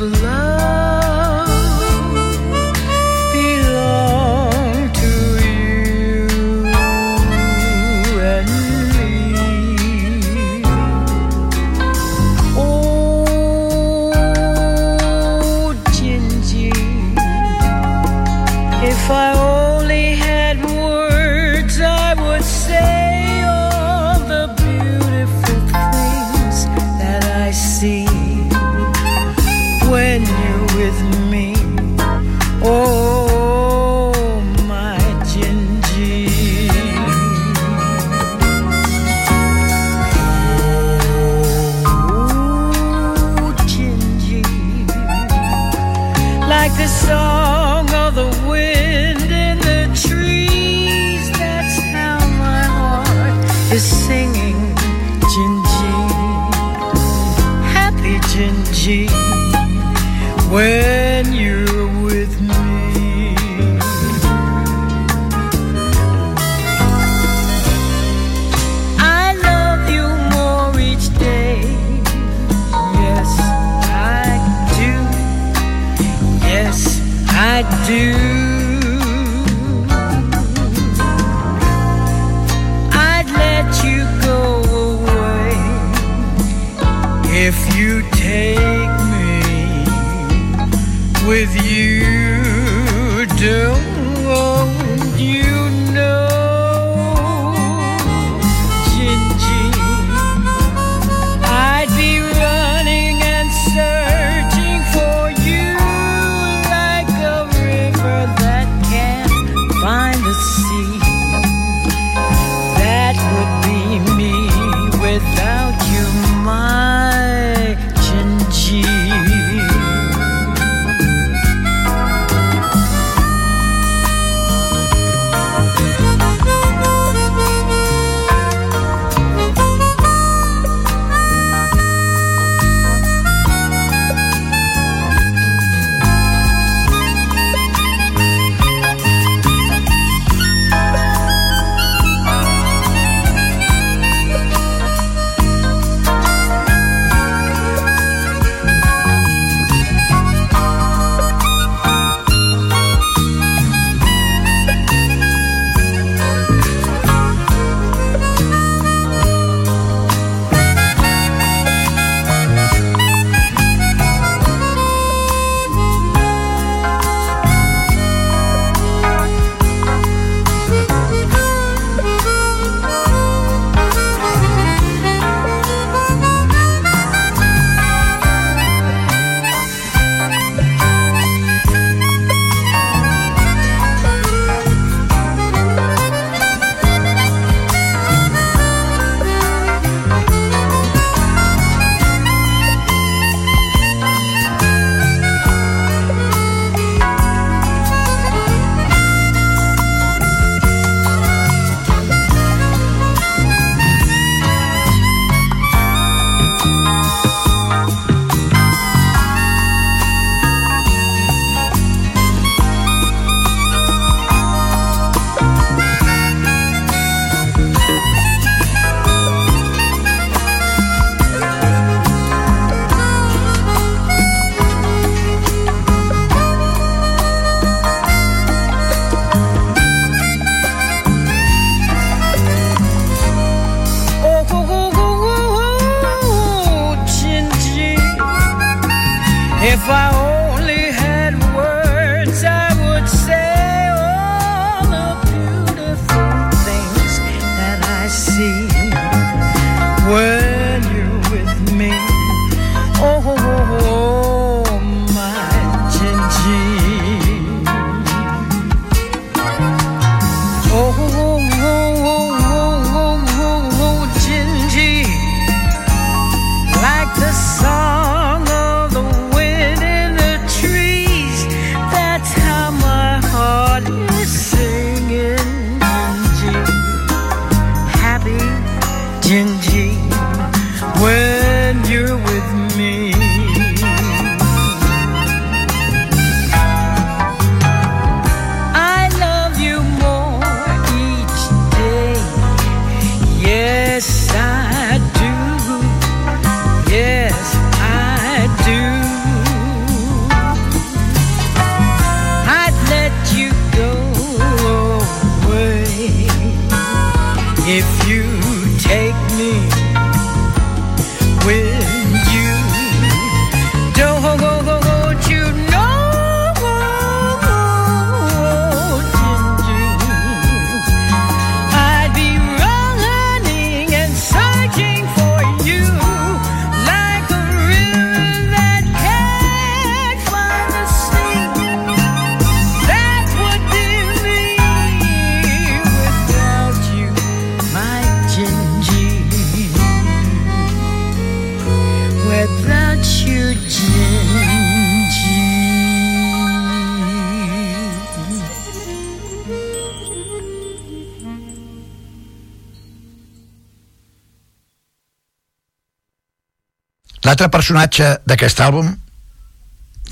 L'altre 357.32 357.48
personatge 357.48 358.08
d'aquest 358.28 358.60
àlbum, 358.60 358.90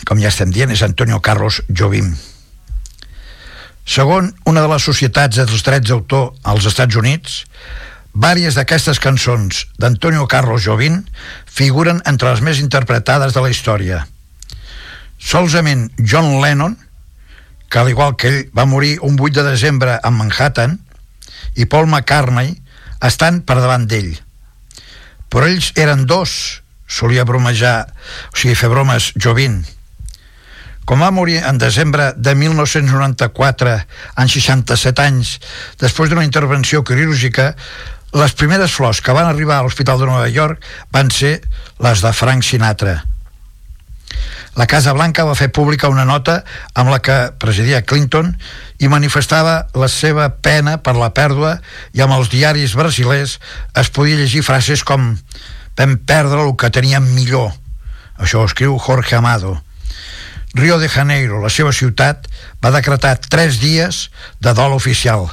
com 0.08 0.20
ja 0.24 0.30
estem 0.30 0.54
dient, 0.56 0.70
és 0.72 0.80
Antonio 0.86 1.18
Carlos 1.20 1.58
Jobim. 1.68 2.14
Segon 3.84 4.30
una 4.48 4.62
de 4.64 4.70
les 4.72 4.86
societats 4.88 5.36
dels 5.36 5.66
drets 5.68 5.90
d'autor 5.90 6.30
als 6.48 6.70
Estats 6.70 6.96
Units, 6.96 7.34
vàries 8.16 8.56
d'aquestes 8.56 9.02
cançons 9.04 9.66
d'Antonio 9.76 10.30
Carlos 10.32 10.64
Jobim 10.64 11.02
figuren 11.44 12.00
entre 12.08 12.30
les 12.32 12.40
més 12.40 12.62
interpretades 12.64 13.36
de 13.36 13.44
la 13.44 13.52
història. 13.52 14.00
Solament 15.20 15.90
John 16.00 16.40
Lennon, 16.40 16.80
que 17.68 17.84
al 17.84 17.92
igual 17.92 18.16
que 18.16 18.32
ell 18.32 18.40
va 18.56 18.64
morir 18.78 18.94
un 19.04 19.20
8 19.20 19.42
de 19.42 19.58
desembre 19.58 20.00
a 20.00 20.14
Manhattan, 20.22 20.80
i 21.60 21.68
Paul 21.68 21.92
McCartney 21.92 22.56
estan 23.12 23.44
per 23.44 23.60
davant 23.60 23.92
d'ell. 23.92 24.16
Però 25.28 25.52
ells 25.52 25.74
eren 25.76 26.08
dos, 26.08 26.64
solia 26.89 27.23
bromejar, 27.23 27.86
o 28.34 28.36
sigui, 28.36 28.58
fer 28.58 28.71
bromes 28.73 29.13
Jovin. 29.15 29.62
Com 30.89 31.06
va 31.06 31.12
morir 31.13 31.38
en 31.45 31.62
desembre 31.62 32.10
de 32.17 32.34
1994, 32.34 33.75
en 34.17 34.32
67 34.34 35.04
anys, 35.06 35.36
després 35.78 36.10
d'una 36.10 36.25
intervenció 36.25 36.82
quirúrgica, 36.84 37.54
les 38.17 38.34
primeres 38.34 38.73
flors 38.73 39.04
que 39.06 39.13
van 39.13 39.30
arribar 39.30 39.60
a 39.60 39.67
l'Hospital 39.67 39.99
de 40.02 40.08
Nova 40.10 40.25
York 40.34 40.65
van 40.89 41.12
ser 41.13 41.36
les 41.78 42.02
de 42.02 42.13
Frank 42.13 42.43
Sinatra. 42.43 43.04
la 44.56 44.65
Casa 44.67 44.91
Blanca 44.91 45.23
va 45.23 45.38
fer 45.38 45.52
pública 45.54 45.88
una 45.88 46.04
nota 46.04 46.41
amb 46.73 46.89
la 46.89 46.97
que 46.99 47.32
presidia 47.39 47.84
Clinton 47.86 48.34
i 48.82 48.89
manifestava 48.91 49.69
la 49.78 49.88
seva 49.88 50.25
pena 50.41 50.80
per 50.84 50.97
la 50.97 51.13
pèrdua 51.15 51.60
i 51.93 52.02
amb 52.02 52.17
els 52.17 52.32
diaris 52.34 52.73
brasilers 52.75 53.38
es 53.78 53.91
podia 53.93 54.17
llegir 54.17 54.41
frases 54.43 54.84
com 54.84 55.13
vam 55.80 55.96
perdre 56.04 56.44
el 56.44 56.58
que 56.60 56.70
teníem 56.76 57.06
millor. 57.15 57.54
Això 58.20 58.44
ho 58.44 58.48
escriu 58.50 58.76
Jorge 58.78 59.15
Amado. 59.15 59.56
Rio 60.54 60.80
de 60.80 60.89
Janeiro, 60.89 61.39
la 61.39 61.52
seva 61.54 61.72
ciutat 61.72 62.28
va 62.60 62.74
decretar 62.76 63.15
tres 63.22 63.62
dies 63.62 64.10
de 64.44 64.54
dol 64.58 64.76
oficial. 64.76 65.30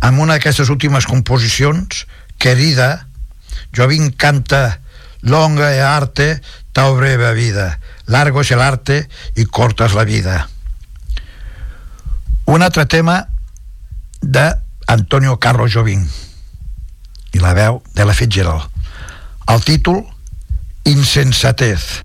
Amb 0.00 0.22
una 0.24 0.38
d'aquestes 0.38 0.70
últimes 0.72 1.04
composicions 1.10 2.06
querida 2.38 3.06
Jovin 3.76 4.10
canta 4.16 4.80
longa 5.20 5.72
e 5.74 5.80
arte 5.82 6.40
tau 6.72 6.96
breve 6.96 7.34
vida. 7.34 7.80
Largo 8.06 8.40
es 8.40 8.50
el 8.50 8.62
arte 8.62 9.08
y 9.34 9.44
corta 9.44 9.86
es 9.86 9.94
la 9.94 10.04
vida. 10.04 10.48
Un 12.46 12.62
altre 12.62 12.86
tema 12.86 13.28
de 14.20 14.54
Antonio 14.86 15.38
Carlos 15.38 15.72
Jobim 15.72 16.06
i 17.32 17.40
la 17.40 17.52
veu 17.56 17.82
de 17.94 18.04
la 18.04 18.14
Fitzgerald 18.14 18.73
el 19.46 19.64
títol 19.64 20.04
Insensatez 20.84 22.02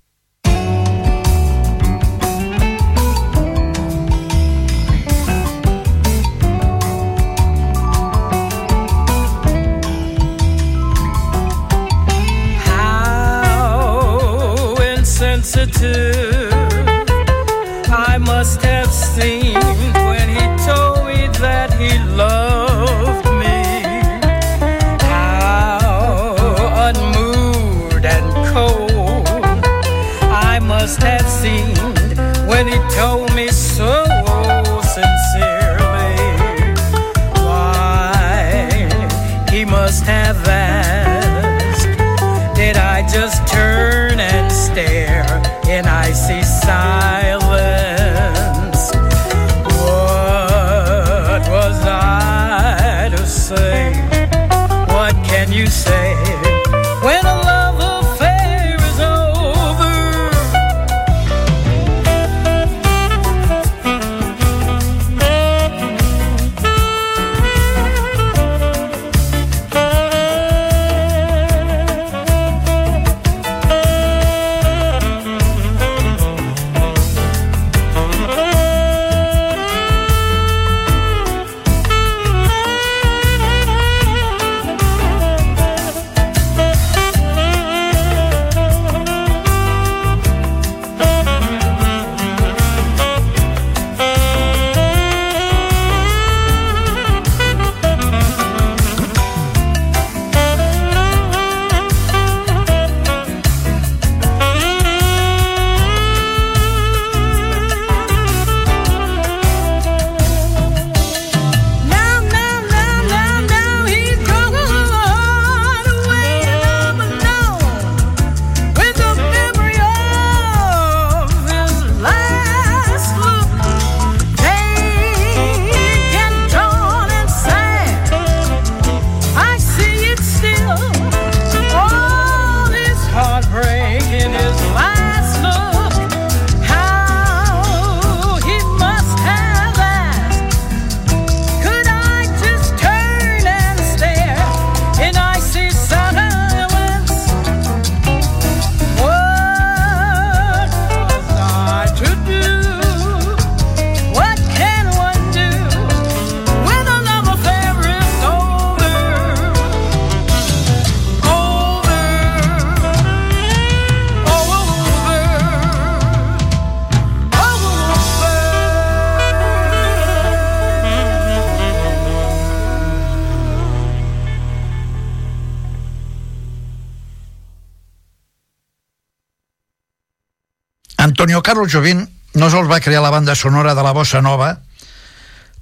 Carlos 181.49 181.71
Jobim 181.73 182.03
no 182.37 182.47
sols 182.53 182.67
va 182.69 182.77
crear 182.77 182.99
la 183.01 183.09
banda 183.09 183.33
sonora 183.33 183.71
de 183.73 183.81
la 183.81 183.89
bossa 183.89 184.19
nova, 184.21 184.51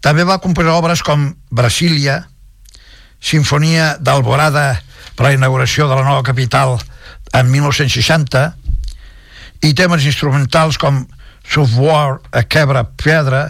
també 0.04 0.26
va 0.28 0.36
composar 0.44 0.74
obres 0.76 1.00
com 1.00 1.30
Brasília, 1.48 2.18
Sinfonia 3.24 3.94
d'Alborada 3.96 4.82
per 5.16 5.24
a 5.24 5.30
la 5.30 5.38
inauguració 5.38 5.88
de 5.88 5.96
la 5.96 6.04
nova 6.04 6.26
capital 6.28 6.76
en 7.32 7.48
1960 7.54 8.44
i 9.64 9.72
temes 9.80 10.04
instrumentals 10.12 10.76
com 10.76 11.06
Software 11.48 12.20
a 12.36 12.44
quebra 12.44 12.84
pedra 12.84 13.46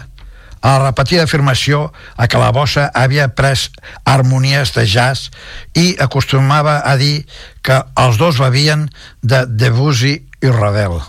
a 0.62 0.76
la 0.76 0.86
repetida 0.86 1.26
afirmació 1.26 1.88
a 2.14 2.30
que 2.30 2.38
la 2.38 2.54
bossa 2.54 2.86
havia 2.94 3.32
pres 3.34 3.72
harmonies 4.06 4.76
de 4.78 4.86
jazz 4.86 5.34
i 5.74 5.96
acostumava 5.98 6.84
a 6.86 6.94
dir 7.02 7.26
que 7.66 7.82
els 7.98 8.22
dos 8.22 8.38
bevien 8.38 8.86
de 9.26 9.42
Debussy 9.50 10.20
i 10.38 10.58
Ravel. 10.62 11.00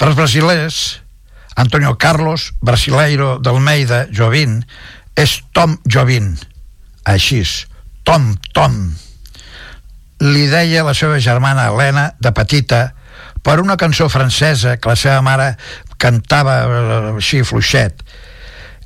Per 0.00 0.08
als 0.08 0.16
brasilers, 0.16 0.76
Antonio 1.60 1.98
Carlos 1.98 2.54
Brasileiro 2.64 3.34
d'Almeida 3.36 4.06
Jobim 4.08 4.62
és 5.12 5.34
Tom 5.52 5.74
Jobim, 5.84 6.30
així, 7.04 7.42
Tom 8.08 8.30
Tom. 8.56 8.78
Li 10.24 10.46
deia 10.48 10.86
la 10.86 10.94
seva 10.96 11.18
germana 11.20 11.66
Helena 11.68 12.06
de 12.16 12.32
petita 12.32 12.78
per 13.44 13.58
una 13.60 13.76
cançó 13.76 14.08
francesa 14.08 14.78
que 14.80 14.88
la 14.88 14.96
seva 14.96 15.20
mare 15.20 15.50
cantava 16.00 16.54
eh, 16.64 17.12
així 17.18 17.42
fluixet. 17.44 18.00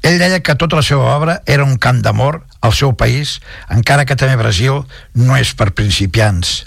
Ell 0.02 0.18
deia 0.18 0.42
que 0.42 0.58
tota 0.58 0.82
la 0.82 0.82
seva 0.82 1.14
obra 1.14 1.38
era 1.46 1.62
un 1.62 1.78
cant 1.78 2.02
d'amor 2.02 2.40
al 2.58 2.74
seu 2.74 2.96
país, 2.98 3.38
encara 3.70 4.02
que 4.02 4.18
també 4.18 4.34
Brasil 4.42 4.82
no 5.14 5.38
és 5.38 5.54
per 5.54 5.70
principiants. 5.78 6.64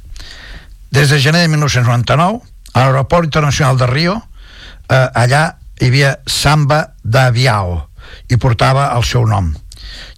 Des 0.96 1.12
de 1.12 1.20
gener 1.20 1.44
de 1.44 1.52
1999, 1.52 2.40
a 2.72 2.88
l'aeroport 2.88 3.28
internacional 3.28 3.76
de 3.76 3.92
Rio, 3.92 4.18
eh, 4.90 5.10
allà 5.14 5.58
hi 5.80 5.90
havia 5.90 6.16
Samba 6.26 6.94
d'Aviao 7.04 7.78
i 8.32 8.38
portava 8.42 8.90
el 8.96 9.06
seu 9.06 9.26
nom. 9.28 9.52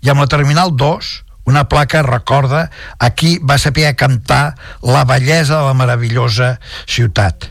I 0.03 0.11
amb 0.11 0.24
la 0.24 0.30
Terminal 0.32 0.72
2, 0.78 1.09
una 1.49 1.65
placa 1.70 2.03
recorda 2.05 2.70
a 2.99 3.09
qui 3.09 3.38
va 3.41 3.57
saber 3.57 3.95
cantar 3.95 4.55
la 4.86 5.03
bellesa 5.05 5.57
de 5.57 5.65
la 5.65 5.74
meravellosa 5.74 6.57
ciutat. 6.86 7.49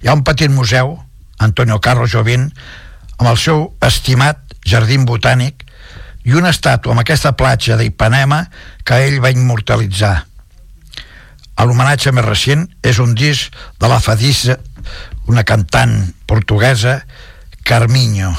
Hi 0.00 0.08
ha 0.08 0.16
un 0.16 0.24
petit 0.26 0.50
museu, 0.50 0.96
Antonio 1.38 1.78
Carlos 1.80 2.10
Jobim, 2.12 2.48
amb 3.18 3.28
el 3.30 3.38
seu 3.38 3.68
estimat 3.86 4.40
jardí 4.66 4.98
botànic 5.06 5.64
i 6.24 6.34
una 6.36 6.50
estàtua 6.52 6.92
amb 6.92 7.04
aquesta 7.04 7.32
platja 7.36 7.78
d'Ipanema 7.78 8.42
que 8.84 8.98
ell 9.06 9.20
va 9.22 9.32
immortalitzar. 9.32 10.16
L'homenatge 11.60 12.12
més 12.16 12.24
recent 12.24 12.62
és 12.80 12.98
un 13.02 13.12
disc 13.14 13.52
de 13.80 13.88
la 13.88 13.98
Fadissa, 14.00 14.56
una 15.30 15.44
cantant 15.44 16.12
portuguesa, 16.26 17.06
Carminho. 17.62 18.32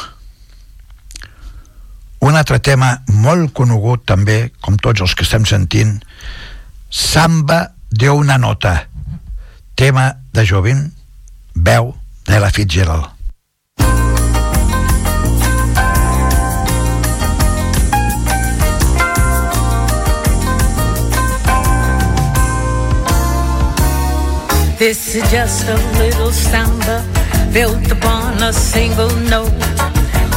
Un 2.20 2.36
altre 2.36 2.60
tema 2.60 2.90
molt 3.08 3.54
conegut 3.56 4.04
també, 4.12 4.52
com 4.60 4.76
tots 4.76 5.00
els 5.06 5.16
que 5.16 5.24
estem 5.24 5.48
sentint, 5.48 6.02
Samba 6.92 7.62
de 7.90 8.12
una 8.12 8.36
nota, 8.38 8.90
tema 9.80 10.10
de 10.36 10.44
Jovin, 10.46 10.84
veu 11.56 11.94
de 12.28 12.44
la 12.44 12.52
Fitzgerald. 12.52 13.21
This 24.82 25.14
is 25.14 25.22
just 25.30 25.68
a 25.70 25.76
little 26.00 26.32
samba 26.32 27.06
built 27.54 27.92
upon 27.92 28.42
a 28.42 28.52
single 28.52 29.16
note. 29.30 29.54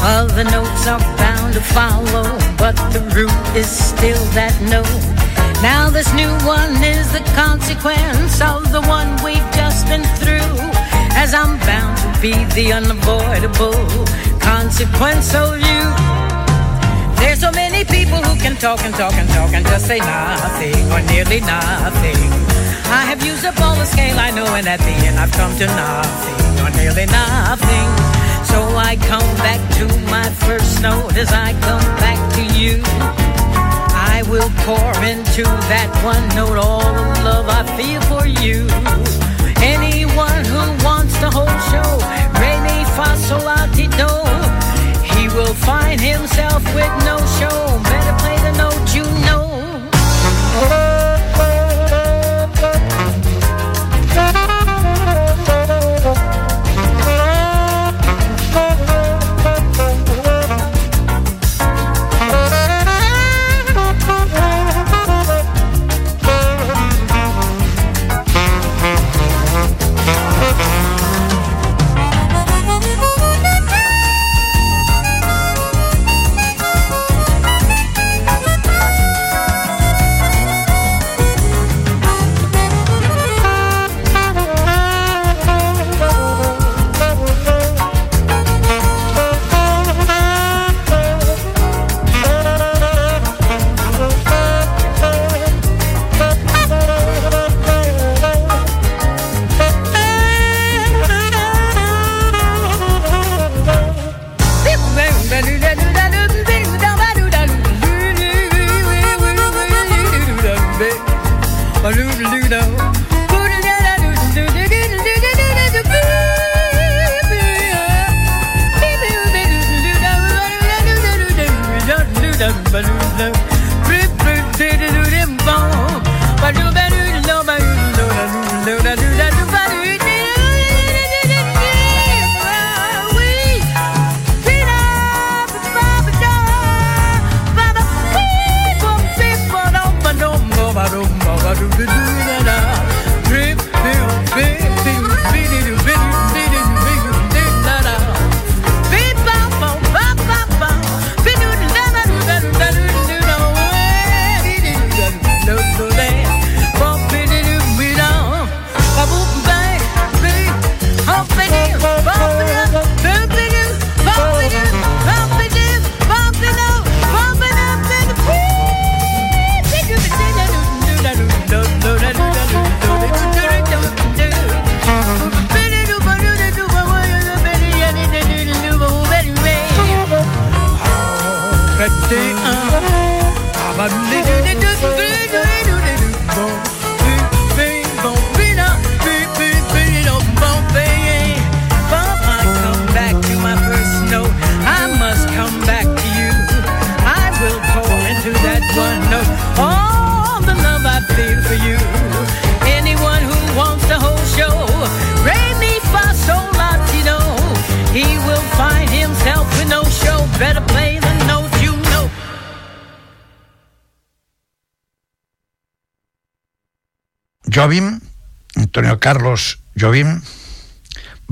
Other 0.05 0.45
notes 0.45 0.87
are 0.87 1.01
bound 1.17 1.55
to 1.55 1.63
follow, 1.63 2.29
but 2.59 2.77
the 2.93 3.01
root 3.17 3.33
is 3.57 3.67
still 3.67 4.23
that 4.37 4.53
note. 4.69 5.01
Now 5.63 5.89
this 5.89 6.13
new 6.13 6.29
one 6.45 6.77
is 6.85 7.11
the 7.11 7.25
consequence 7.33 8.43
of 8.43 8.71
the 8.71 8.83
one 8.83 9.09
we've 9.25 9.51
just 9.57 9.89
been 9.89 10.05
through. 10.21 10.61
As 11.17 11.33
I'm 11.33 11.57
bound 11.65 11.97
to 12.05 12.21
be 12.21 12.37
the 12.53 12.75
unavoidable 12.75 13.81
consequence 14.45 15.35
of 15.35 15.57
you. 15.57 15.83
There's 17.17 17.41
so 17.41 17.51
many 17.53 17.83
people 17.87 18.21
who 18.21 18.39
can 18.39 18.57
talk 18.57 18.85
and 18.85 18.93
talk 18.93 19.15
and 19.15 19.29
talk 19.31 19.55
and 19.55 19.65
just 19.65 19.87
say 19.87 20.01
nothing 20.01 20.85
or 20.93 21.01
nearly 21.09 21.41
nothing. 21.41 22.44
I 22.91 23.05
have 23.07 23.25
used 23.25 23.45
up 23.45 23.61
all 23.61 23.77
the 23.77 23.87
scale 23.87 24.19
I 24.19 24.31
know, 24.31 24.47
and 24.55 24.67
at 24.67 24.81
the 24.81 24.95
end 25.07 25.19
I've 25.19 25.33
come 25.33 25.57
to 25.59 25.67
nothing 25.67 26.41
or 26.65 26.71
nearly 26.77 27.07
nothing. 27.07 27.89
So 28.51 28.59
I 28.77 28.97
come 28.97 29.31
back 29.43 29.61
to 29.79 29.87
my 30.11 30.29
first 30.47 30.83
note 30.83 31.17
as 31.17 31.33
I 31.33 31.53
come 31.61 31.87
back 31.99 32.21
to 32.37 32.43
you. 32.59 32.83
I 34.15 34.23
will 34.29 34.51
pour 34.67 34.93
into 35.05 35.43
that 35.73 35.91
one 36.05 36.27
note 36.37 36.59
all 36.59 36.93
the 36.93 37.07
love 37.25 37.49
I 37.49 37.63
feel 37.77 38.01
for 38.13 38.27
you. 38.27 38.67
Anyone 39.63 40.45
who 40.45 40.63
wants 40.85 41.19
the 41.19 41.31
whole 41.31 41.59
show, 41.73 41.91
re 42.41 42.55
mi 42.67 42.85
he 45.15 45.29
will 45.29 45.55
find 45.55 46.01
himself 46.01 46.63
with 46.75 46.93
no 47.05 47.17
show. 47.39 47.81
Better 47.83 48.15
play 48.23 48.39
the 48.47 48.53
note 48.59 48.95
you 48.95 49.05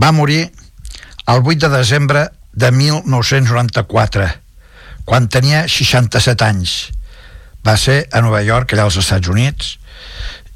va 0.03 0.11
morir 0.11 0.50
el 1.28 1.42
8 1.44 1.68
de 1.68 1.76
desembre 1.76 2.30
de 2.53 2.72
1994, 2.72 4.26
quan 5.05 5.28
tenia 5.28 5.68
67 5.70 6.42
anys. 6.42 6.72
Va 7.62 7.76
ser 7.78 8.09
a 8.11 8.20
Nova 8.20 8.40
York, 8.42 8.72
allà 8.74 8.88
als 8.88 8.98
Estats 8.98 9.30
Units, 9.30 9.76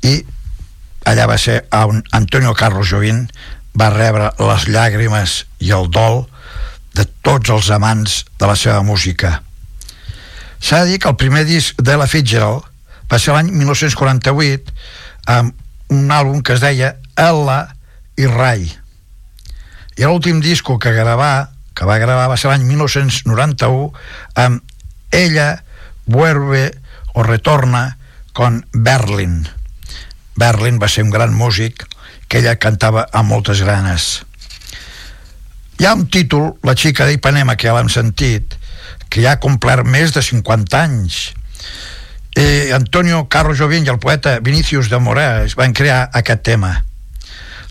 i 0.02 0.18
allà 1.06 1.28
va 1.30 1.36
ser 1.38 1.60
on 1.78 2.02
Antonio 2.18 2.54
Carlos 2.58 2.90
Jobim 2.90 3.22
va 3.78 3.92
rebre 3.94 4.32
les 4.40 4.66
llàgrimes 4.66 5.36
i 5.62 5.70
el 5.76 5.86
dol 5.94 6.24
de 6.98 7.04
tots 7.22 7.52
els 7.54 7.70
amants 7.70 8.24
de 8.40 8.48
la 8.50 8.56
seva 8.58 8.82
música. 8.82 9.42
S'ha 10.58 10.82
de 10.82 10.90
dir 10.90 10.98
que 10.98 11.12
el 11.12 11.20
primer 11.20 11.44
disc 11.46 11.78
de 11.78 11.94
la 12.00 12.08
Fitzgerald 12.10 12.66
va 13.06 13.20
ser 13.22 13.36
l'any 13.36 13.52
1948 13.54 14.74
amb 15.36 15.54
un 15.94 16.10
àlbum 16.10 16.42
que 16.42 16.56
es 16.56 16.64
deia 16.64 16.96
Ella 17.14 17.60
i 18.18 18.26
Rai 18.26 18.66
I 19.96 20.04
l'últim 20.04 20.42
disco 20.44 20.78
que 20.78 20.92
gravà, 20.92 21.48
que 21.76 21.86
va 21.88 21.96
gravar 21.98 22.28
va 22.28 22.36
ser 22.36 22.50
l'any 22.50 22.66
1991 22.68 23.92
amb 24.42 24.60
Ella 25.12 25.62
vuelve 26.04 26.70
o 27.14 27.22
retorna 27.24 27.96
con 28.36 28.66
Berlin. 28.72 29.46
Berlin 30.36 30.78
va 30.82 30.88
ser 30.92 31.06
un 31.06 31.10
gran 31.10 31.32
músic 31.32 31.86
que 32.28 32.42
ella 32.42 32.58
cantava 32.60 33.06
amb 33.12 33.32
moltes 33.32 33.62
ganes. 33.64 34.26
Hi 35.78 35.86
ha 35.86 35.94
un 35.96 36.06
títol, 36.12 36.54
La 36.64 36.76
xica 36.76 37.06
d'Ipanema, 37.08 37.56
que 37.56 37.68
ja 37.68 37.76
l'hem 37.76 37.88
sentit, 37.92 38.56
que 39.08 39.22
ja 39.24 39.36
ha 39.36 39.40
complert 39.40 39.88
més 39.88 40.12
de 40.12 40.22
50 40.24 40.76
anys. 40.82 41.20
Eh, 42.36 42.72
Antonio 42.76 43.24
Carlos 43.32 43.56
Jobim 43.60 43.84
i 43.86 43.92
el 43.92 44.00
poeta 44.00 44.38
Vinicius 44.44 44.90
de 44.92 45.00
Moraes 45.00 45.56
van 45.56 45.72
crear 45.72 46.10
aquest 46.12 46.44
tema. 46.44 46.74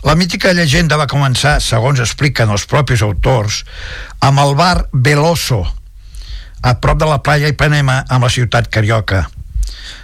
La 0.05 0.13
mítica 0.13 0.51
llegenda 0.53 0.99
va 1.01 1.07
començar, 1.09 1.55
segons 1.65 1.97
expliquen 2.03 2.51
els 2.53 2.67
propis 2.69 3.01
autors, 3.01 3.63
amb 4.21 4.37
el 4.43 4.53
bar 4.53 4.85
Veloso, 4.93 5.63
a 6.61 6.75
prop 6.77 6.99
de 7.01 7.07
la 7.09 7.23
playa 7.25 7.49
Ipanema, 7.49 8.03
amb 8.13 8.27
la 8.27 8.29
ciutat 8.29 8.69
carioca. 8.69 9.23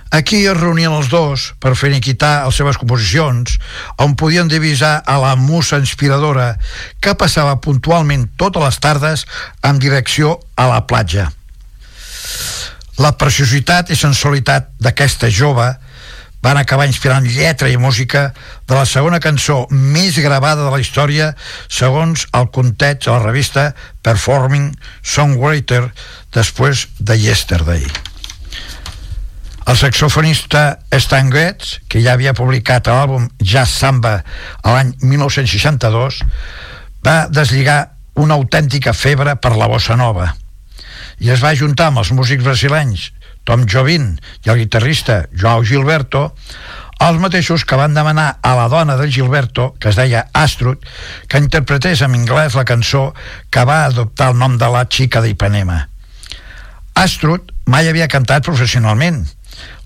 Aquí 0.10 0.40
es 0.50 0.58
reunien 0.58 0.92
els 0.92 1.12
dos 1.14 1.52
per 1.62 1.76
finiquitar 1.78 2.48
les 2.48 2.58
seves 2.58 2.82
composicions, 2.82 3.60
on 4.02 4.18
podien 4.18 4.50
divisar 4.50 5.04
a 5.06 5.20
la 5.22 5.36
musa 5.38 5.78
inspiradora 5.78 6.56
que 7.00 7.14
passava 7.14 7.62
puntualment 7.62 8.26
totes 8.42 8.66
les 8.66 8.82
tardes 8.82 9.28
en 9.62 9.78
direcció 9.78 10.40
a 10.58 10.66
la 10.74 10.82
platja. 10.90 11.30
La 12.98 13.14
preciositat 13.22 13.94
i 13.94 14.02
sensualitat 14.02 14.74
d'aquesta 14.82 15.30
jove 15.30 15.70
van 16.42 16.58
acabar 16.58 16.88
inspirant 16.90 17.28
lletra 17.30 17.70
i 17.70 17.78
música 17.78 18.32
de 18.68 18.76
la 18.76 18.86
segona 18.90 19.22
cançó 19.22 19.68
més 19.72 20.18
gravada 20.20 20.66
de 20.66 20.72
la 20.74 20.82
història 20.82 21.32
segons 21.70 22.26
el 22.38 22.50
conteig 22.54 23.04
de 23.06 23.12
la 23.14 23.22
revista 23.24 23.68
Performing 24.02 24.72
Songwriter 25.02 25.84
després 26.34 26.88
de 27.00 27.18
Yesterday. 27.18 27.86
El 29.70 29.78
saxofonista 29.78 30.82
Stan 30.98 31.30
Getz, 31.32 31.78
que 31.88 32.02
ja 32.02 32.16
havia 32.18 32.34
publicat 32.34 32.90
l'àlbum 32.90 33.30
Jazz 33.38 33.78
Samba 33.78 34.18
l'any 34.66 34.96
1962, 35.06 36.24
va 37.06 37.28
deslligar 37.30 37.94
una 38.22 38.36
autèntica 38.36 38.94
febre 38.98 39.38
per 39.38 39.54
la 39.56 39.70
bossa 39.72 39.96
nova 39.96 40.34
i 41.22 41.30
es 41.30 41.42
va 41.44 41.54
juntar 41.56 41.92
amb 41.92 42.02
els 42.02 42.12
músics 42.18 42.44
brasilenys 42.44 43.12
Tom 43.44 43.66
Jobim 43.66 44.14
i 44.46 44.54
el 44.54 44.64
guitarrista 44.64 45.26
Joao 45.34 45.66
Gilberto 45.66 46.30
els 47.02 47.18
mateixos 47.18 47.66
que 47.66 47.80
van 47.80 47.96
demanar 47.98 48.28
a 48.46 48.54
la 48.54 48.68
dona 48.70 48.94
de 48.98 49.08
Gilberto, 49.10 49.72
que 49.82 49.90
es 49.90 49.98
deia 49.98 50.28
Astrud, 50.38 50.78
que 51.28 51.42
interpretés 51.42 52.04
en 52.06 52.14
anglès 52.14 52.54
la 52.54 52.66
cançó 52.70 53.08
que 53.50 53.66
va 53.66 53.86
adoptar 53.88 54.30
el 54.32 54.38
nom 54.38 54.60
de 54.62 54.70
la 54.70 54.86
xica 54.86 55.24
d'Ipanema. 55.26 55.88
Astrud 56.94 57.50
mai 57.66 57.90
havia 57.90 58.12
cantat 58.12 58.46
professionalment, 58.46 59.24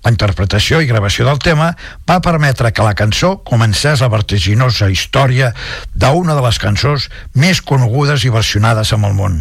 la 0.04 0.12
interpretació 0.12 0.78
i 0.82 0.86
gravació 0.86 1.26
del 1.26 1.40
tema 1.42 1.72
va 2.08 2.20
permetre 2.22 2.70
que 2.72 2.84
la 2.86 2.94
cançó 2.98 3.36
comencés 3.48 4.04
la 4.04 4.12
vertiginosa 4.12 4.90
història 4.92 5.52
d'una 5.94 6.36
de 6.36 6.44
les 6.46 6.60
cançons 6.62 7.08
més 7.34 7.60
conegudes 7.60 8.24
i 8.24 8.32
versionades 8.36 8.92
amb 8.94 9.08
el 9.10 9.16
món. 9.18 9.40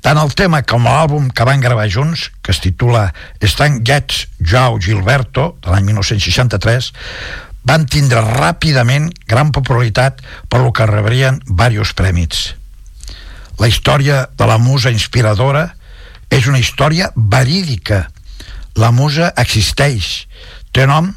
Tant 0.00 0.16
el 0.16 0.32
tema 0.32 0.62
com 0.64 0.86
l'àlbum 0.88 1.28
que 1.36 1.44
van 1.44 1.60
gravar 1.60 1.88
junts, 1.92 2.30
que 2.40 2.54
es 2.54 2.60
titula 2.64 3.10
Stan 3.44 3.82
Getz 3.84 4.26
Joao 4.40 4.78
Gilberto, 4.80 5.58
de 5.60 5.72
l'any 5.72 5.90
1963, 5.90 6.92
van 7.68 7.84
tindre 7.84 8.22
ràpidament 8.24 9.10
gran 9.28 9.52
popularitat 9.52 10.22
per 10.48 10.62
lo 10.64 10.72
que 10.72 10.88
rebrien 10.88 11.42
diversos 11.44 11.92
prèmits. 11.98 12.54
La 13.60 13.68
història 13.68 14.24
de 14.32 14.48
la 14.48 14.56
musa 14.56 14.88
inspiradora 14.88 15.66
és 16.32 16.48
una 16.48 16.62
història 16.62 17.10
verídica. 17.14 18.06
La 18.80 18.88
musa 18.96 19.34
existeix, 19.36 20.24
té 20.72 20.86
nom 20.88 21.12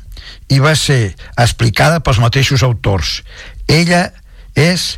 i 0.51 0.59
va 0.59 0.75
ser 0.75 1.13
explicada 1.39 2.01
pels 2.03 2.19
mateixos 2.19 2.67
autors. 2.67 3.21
Ella 3.71 4.09
és 4.59 4.97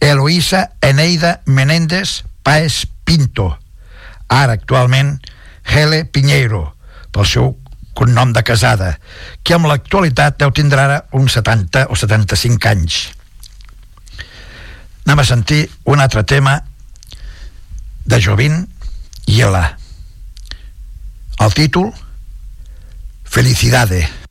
Eloísa 0.00 0.70
Eneida 0.80 1.42
Menéndez 1.44 2.22
Paes 2.46 2.86
Pinto, 3.06 3.52
ara 4.28 4.58
actualment 4.58 5.16
Hele 5.66 6.04
Pinheiro, 6.10 6.74
pel 7.14 7.26
seu 7.26 7.54
cognom 7.96 8.34
de 8.34 8.42
casada, 8.44 8.96
que 9.42 9.56
amb 9.56 9.70
l'actualitat 9.70 10.36
deu 10.42 10.52
tindre 10.52 10.82
ara 10.82 10.98
uns 11.16 11.38
70 11.38 11.86
o 11.88 11.96
75 11.96 12.68
anys. 12.68 12.98
Anem 15.06 15.22
a 15.22 15.24
sentir 15.24 15.62
un 15.86 16.02
altre 16.02 16.26
tema 16.26 16.58
de 18.04 18.20
Jovin 18.20 18.58
i 19.26 19.40
Ela. 19.40 19.64
El 21.38 21.54
títol 21.54 21.92
Felicidade. 23.24 24.25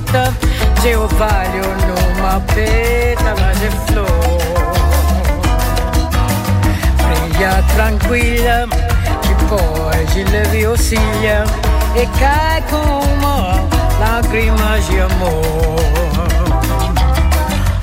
Gota 0.00 0.32
de 0.80 0.96
orvalho 0.96 1.62
numa 1.86 2.40
pétala 2.54 3.52
de 3.54 3.70
flor. 3.86 4.40
Fria, 6.96 7.64
tranquila, 7.74 8.66
depois 9.28 10.14
de 10.14 10.24
leve 10.24 10.66
oscila 10.66 11.44
e 11.96 12.06
cai 12.18 12.62
como 12.70 13.68
lágrimas 14.00 14.86
de 14.86 15.00
amor. 15.00 15.80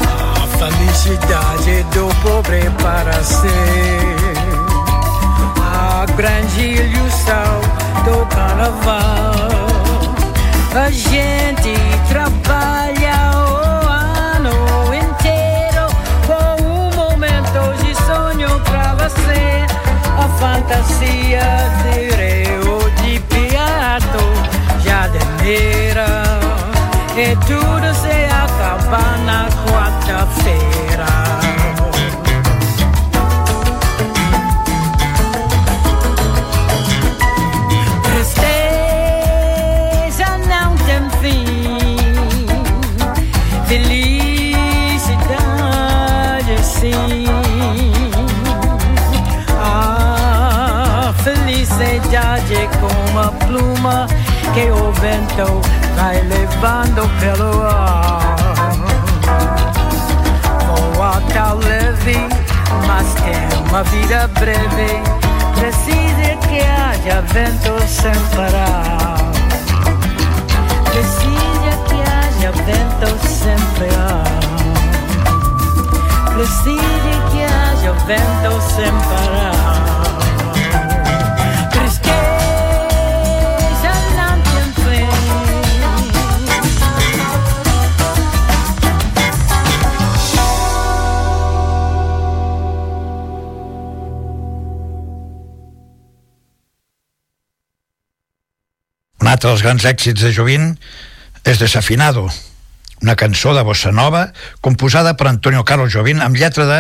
A 0.01 0.57
felicidade 0.57 1.84
do 1.93 2.07
pobre 2.24 2.70
para 2.82 3.24
ser 3.24 4.18
a 5.61 6.05
grande 6.15 6.61
ilusão 6.61 7.61
do 8.05 8.26
carnaval. 8.28 9.38
A 10.76 10.91
gente 10.91 11.96
trabalha 12.10 13.32
o 13.36 13.88
ano 13.88 14.93
inteiro 14.93 15.88
com 16.26 16.64
um 16.64 16.95
momento 16.95 17.62
de 17.84 17.95
sonho 18.05 18.60
pra 18.62 18.93
você. 18.95 19.66
A 20.18 20.28
fantasia 20.39 21.47
de 21.84 22.16
Rio 22.16 22.91
de 23.01 23.20
Piato, 23.22 24.26
Jardineira. 24.84 26.08
E 27.16 27.36
tudo 27.45 27.93
se 27.95 28.26
acaba 28.32 29.18
na 29.26 29.47
quarta-feira. 29.66 31.16
Levando 56.58 57.08
pelo 57.20 57.64
ar. 57.64 58.36
Voa 60.95 61.22
tão 61.34 61.58
leve, 61.60 62.18
mas 62.88 63.14
tem 63.16 63.70
uma 63.70 63.84
vida 63.84 64.28
breve. 64.39 65.03
Precisa 65.55 66.36
que 66.47 66.60
haja 66.60 67.22
vento 67.22 67.80
sem 67.88 68.14
parar. 68.36 69.18
Precisa 70.86 71.72
que 71.88 71.99
haja 72.01 72.51
vento 72.64 73.10
sem 73.28 73.58
parar. 73.78 74.24
Precisa 76.34 77.14
que 77.32 77.43
haja 77.43 77.93
vento 78.05 78.62
sem 78.62 78.91
parar. 79.10 80.07
Altre 99.38 99.51
dels 99.53 99.61
grans 99.61 99.83
èxits 99.85 100.23
de 100.23 100.31
Jovin 100.33 100.71
és 101.45 101.59
Desafinado, 101.61 102.23
una 103.03 103.13
cançó 103.13 103.51
de 103.53 103.61
bossa 103.61 103.91
nova 103.93 104.31
composada 104.65 105.13
per 105.13 105.27
Antonio 105.29 105.61
Carlos 105.61 105.93
Jobim 105.93 106.23
amb 106.25 106.39
lletra 106.39 106.65
de 106.65 106.79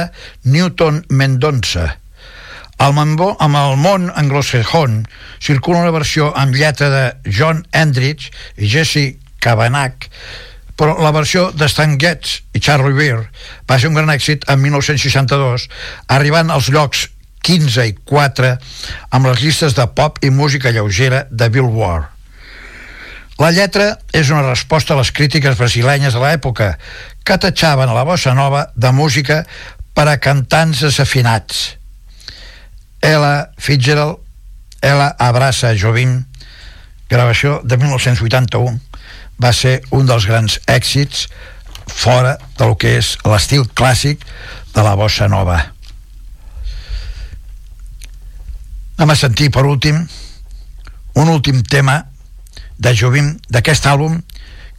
Newton 0.49 1.03
Mendonça. 1.13 1.99
Al 2.81 2.95
Mambó, 2.97 3.35
amb 3.37 3.59
el 3.61 3.77
món 3.77 4.09
anglosajón 4.09 5.03
circula 5.37 5.83
una 5.83 5.93
versió 5.93 6.31
amb 6.33 6.57
lletra 6.57 6.89
de 6.89 7.03
John 7.29 7.61
Endrich 7.77 8.31
i 8.57 8.65
Jesse 8.73 9.19
Kavanagh, 9.37 10.09
però 10.73 10.97
la 10.97 11.13
versió 11.13 11.51
de 11.53 11.69
Stan 11.69 11.93
Getz 12.01 12.41
i 12.57 12.63
Charlie 12.63 12.97
Beer 12.97 13.21
va 13.69 13.77
ser 13.77 13.93
un 13.93 14.01
gran 14.01 14.09
èxit 14.09 14.49
en 14.49 14.65
1962, 14.65 15.69
arribant 16.09 16.49
als 16.49 16.73
llocs 16.73 17.05
15 17.45 17.85
i 17.85 17.97
4 18.01 18.53
amb 19.13 19.29
les 19.29 19.45
llistes 19.45 19.77
de 19.77 19.89
pop 19.93 20.17
i 20.25 20.33
música 20.33 20.73
lleugera 20.73 21.27
de 21.29 21.53
Billboard. 21.53 22.16
La 23.37 23.51
lletra 23.53 23.91
és 24.17 24.31
una 24.33 24.41
resposta 24.47 24.95
a 24.95 24.97
les 24.97 25.11
crítiques 25.13 25.57
brasilenyes 25.59 26.15
de 26.15 26.21
l'època 26.23 26.71
que 27.21 27.37
tatxaven 27.37 27.91
a 27.91 27.97
la 27.97 28.05
bossa 28.07 28.33
nova 28.33 28.63
de 28.73 28.89
música 28.91 29.43
per 29.93 30.07
a 30.09 30.17
cantants 30.17 30.81
desafinats. 30.81 31.75
Ella 33.01 33.51
Fitzgerald, 33.57 34.17
Ella 34.81 35.11
abraça 35.21 35.75
Jovim, 35.77 36.23
gravació 37.09 37.61
de 37.63 37.77
1981, 37.77 38.79
va 39.41 39.53
ser 39.53 39.81
un 39.93 40.09
dels 40.09 40.25
grans 40.25 40.59
èxits 40.65 41.27
fora 41.87 42.35
del 42.57 42.75
que 42.77 42.97
és 42.97 43.15
l'estil 43.25 43.65
clàssic 43.77 44.25
de 44.73 44.85
la 44.85 44.95
bossa 44.97 45.29
nova. 45.29 45.61
Anem 48.97 49.13
a 49.13 49.17
sentir 49.17 49.51
per 49.53 49.65
últim 49.69 50.01
un 51.17 51.29
últim 51.29 51.61
tema 51.61 52.01
de 52.77 52.93
Jovim 52.95 53.33
d'aquest 53.49 53.87
àlbum 53.89 54.21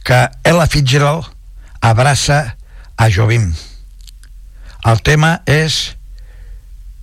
que 0.03 0.19
Ella 0.43 0.67
Fitzgerald 0.67 1.27
abraça 1.81 2.55
a 2.97 3.09
Jovim. 3.09 3.51
El 4.85 5.01
tema 5.03 5.41
és 5.45 5.95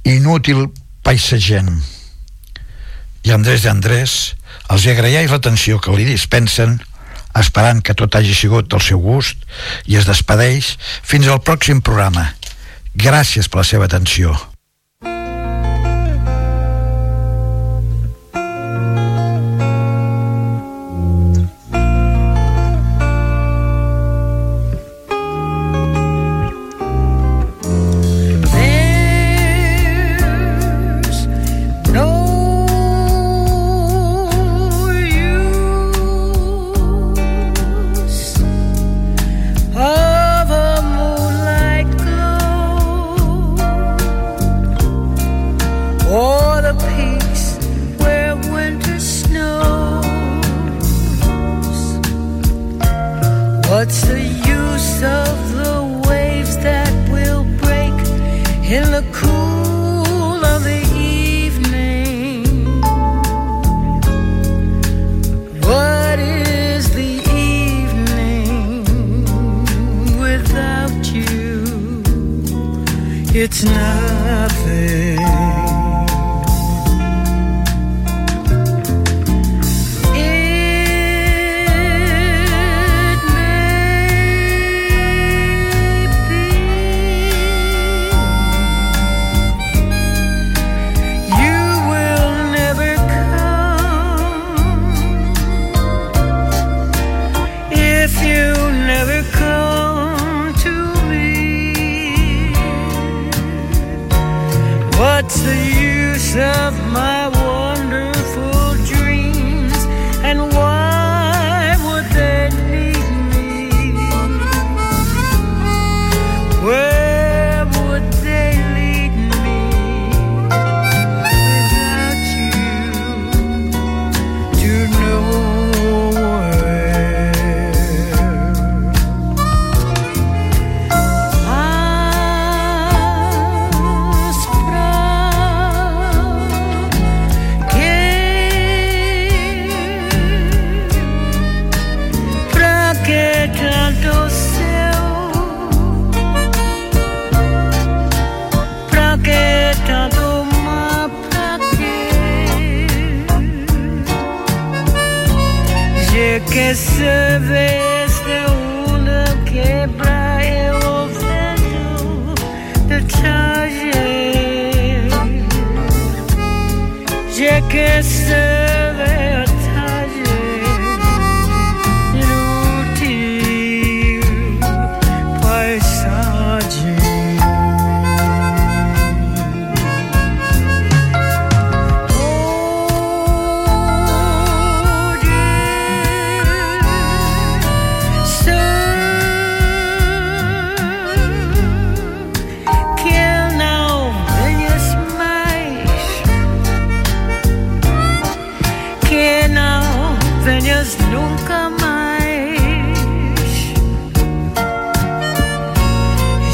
Inútil 0.07 0.69
paisatgent. 1.05 1.71
I 3.27 3.33
Andrés 3.35 3.67
d'Andrés 3.67 4.17
els 4.71 4.87
agraeix 4.91 5.31
l'atenció 5.33 5.81
que 5.83 5.95
li 5.97 6.07
dispensen 6.09 6.79
esperant 7.37 7.83
que 7.85 7.95
tot 7.95 8.17
hagi 8.17 8.35
sigut 8.35 8.71
del 8.73 8.83
seu 8.83 9.01
gust 9.03 9.43
i 9.91 9.99
es 10.01 10.09
despedeix 10.09 10.77
fins 11.03 11.29
al 11.29 11.43
pròxim 11.45 11.83
programa. 11.85 12.31
Gràcies 12.97 13.51
per 13.51 13.61
la 13.61 13.69
seva 13.69 13.91
atenció. 13.91 14.37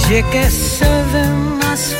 Je 0.08 0.22
que 0.32 0.50
se 0.50 0.84
ven 1.12 1.58
las 1.60 1.94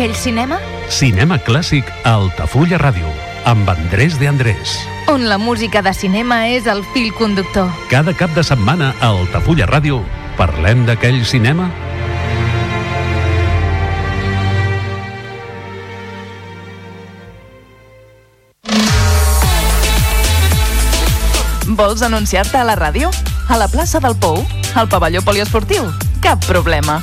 D'aquell 0.00 0.16
cinema 0.16 0.56
Cinema 0.88 1.36
clàssic 1.44 1.84
a 2.08 2.14
Altafulla 2.16 2.78
Ràdio, 2.80 3.10
amb 3.44 3.68
Andrés 3.68 4.14
de 4.16 4.30
Andrés. 4.30 4.78
on 5.12 5.26
la 5.28 5.36
música 5.36 5.82
de 5.82 5.92
cinema 5.92 6.48
és 6.48 6.64
el 6.66 6.80
fil 6.94 7.12
conductor. 7.12 7.68
Cada 7.90 8.14
cap 8.16 8.32
de 8.32 8.40
setmana 8.40 8.94
a 8.96 9.10
Altafulla 9.10 9.68
Ràdio 9.68 10.00
parlem 10.38 10.86
d'aquell 10.88 11.20
cinema 11.26 11.68
Vols 21.76 22.00
anunciar-te 22.00 22.56
a 22.56 22.64
la 22.64 22.80
ràdio? 22.80 23.12
A 23.52 23.60
la 23.60 23.68
plaça 23.68 24.00
del 24.00 24.16
Pou? 24.16 24.46
Al 24.74 24.88
pavelló 24.88 25.20
poliesportiu? 25.20 25.92
Cap 26.24 26.40
problema. 26.48 27.02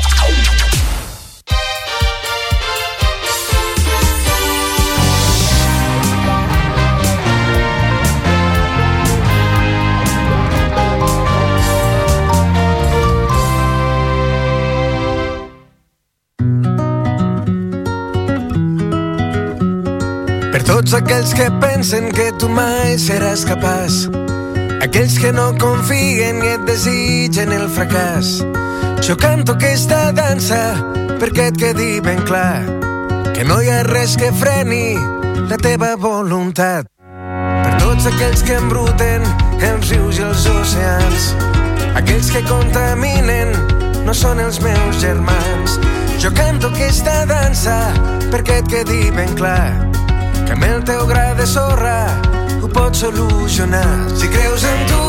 Tots 20.71 20.93
aquells 20.95 21.33
que 21.35 21.49
pensen 21.59 22.05
que 22.15 22.29
tu 22.39 22.47
mai 22.47 22.93
seràs 22.95 23.41
capaç, 23.43 24.05
aquells 24.79 25.17
que 25.19 25.33
no 25.35 25.49
confien 25.59 26.39
i 26.45 26.53
et 26.53 26.63
desitgen 26.63 27.51
el 27.51 27.65
fracàs, 27.75 28.37
jo 29.03 29.17
canto 29.19 29.57
aquesta 29.57 29.99
dansa 30.15 30.61
perquè 31.19 31.49
et 31.51 31.59
quedi 31.59 31.99
ben 32.05 32.23
clar 32.23 32.63
que 33.35 33.43
no 33.49 33.59
hi 33.59 33.67
ha 33.67 33.81
res 33.89 34.15
que 34.15 34.31
freni 34.39 34.95
la 35.51 35.59
teva 35.59 35.91
voluntat. 35.99 36.87
Per 37.35 37.75
tots 37.83 38.07
aquells 38.07 38.47
que 38.47 38.55
embruten 38.63 39.27
els 39.59 39.91
rius 39.91 40.23
i 40.23 40.27
els 40.29 40.49
oceans, 40.55 41.29
aquells 41.99 42.31
que 42.31 42.47
contaminen 42.47 43.57
no 44.07 44.15
són 44.15 44.39
els 44.39 44.63
meus 44.63 45.03
germans. 45.03 45.81
Jo 46.23 46.31
canto 46.31 46.71
aquesta 46.71 47.25
dansa 47.27 47.81
perquè 48.31 48.61
et 48.63 48.71
quedi 48.71 49.09
ben 49.11 49.35
clar 49.35 49.90
que 50.51 50.55
amb 50.55 50.65
el 50.67 50.81
teu 50.83 51.05
gra 51.07 51.33
de 51.33 51.45
sorra 51.47 52.11
ho 52.61 52.67
pots 52.67 52.99
solucionar. 52.99 53.87
Si 54.19 54.27
creus 54.27 54.63
en 54.67 54.79
tu, 54.89 55.03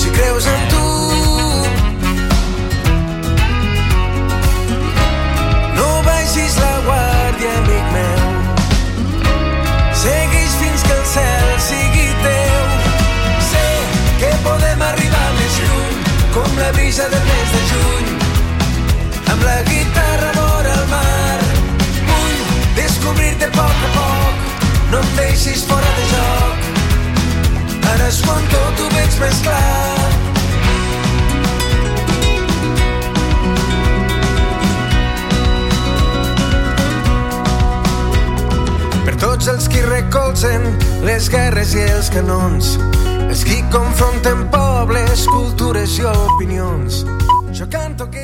si 0.00 0.10
creus 0.16 0.46
en 0.52 0.66
tu, 0.72 0.84
no 5.78 5.88
baixis 6.04 6.58
la 6.60 6.74
guàrdia, 6.88 7.54
amic 7.62 7.86
meu. 7.96 8.20
Segueix 10.02 10.58
fins 10.60 10.84
que 10.84 10.94
el 10.98 11.06
cel 11.14 11.48
sigui 11.70 12.10
teu. 12.26 12.60
Sé 13.48 13.64
que 14.20 14.34
podem 14.44 14.84
arribar 14.90 15.28
més 15.40 15.56
lluny, 15.62 16.04
com 16.36 16.60
la 16.60 16.68
brisa 16.76 17.08
del 17.16 17.24
mes 17.32 17.56
de 17.56 17.64
juny, 17.72 18.12
amb 19.24 19.48
la 19.48 19.58
guitarra 19.72 20.36
vora 20.42 20.63
descobrir-te 23.04 23.44
a 23.44 23.50
poc 23.50 23.80
a 23.86 23.88
poc, 23.94 24.36
no 24.90 24.98
em 24.98 25.08
deixis 25.16 25.64
fora 25.68 25.90
de 25.96 26.04
joc. 26.08 26.56
Ara 27.92 28.06
és 28.08 28.20
quan 28.24 28.46
tot 28.48 28.80
ho 28.80 28.86
veig 28.94 29.18
més 29.20 29.40
clar. 29.44 29.60
Per 39.04 39.16
tots 39.20 39.52
els 39.52 39.68
qui 39.68 39.84
recolzen 39.84 40.64
les 41.04 41.28
guerres 41.28 41.76
i 41.76 41.84
els 41.90 42.08
canons, 42.14 42.78
els 43.28 43.44
qui 43.44 43.60
confronten 43.74 44.48
pobles, 44.54 45.28
cultures 45.28 45.98
i 46.00 46.08
opinions. 46.08 47.04
Jo 47.52 47.68
canto 47.68 48.08
aquesta... 48.08 48.23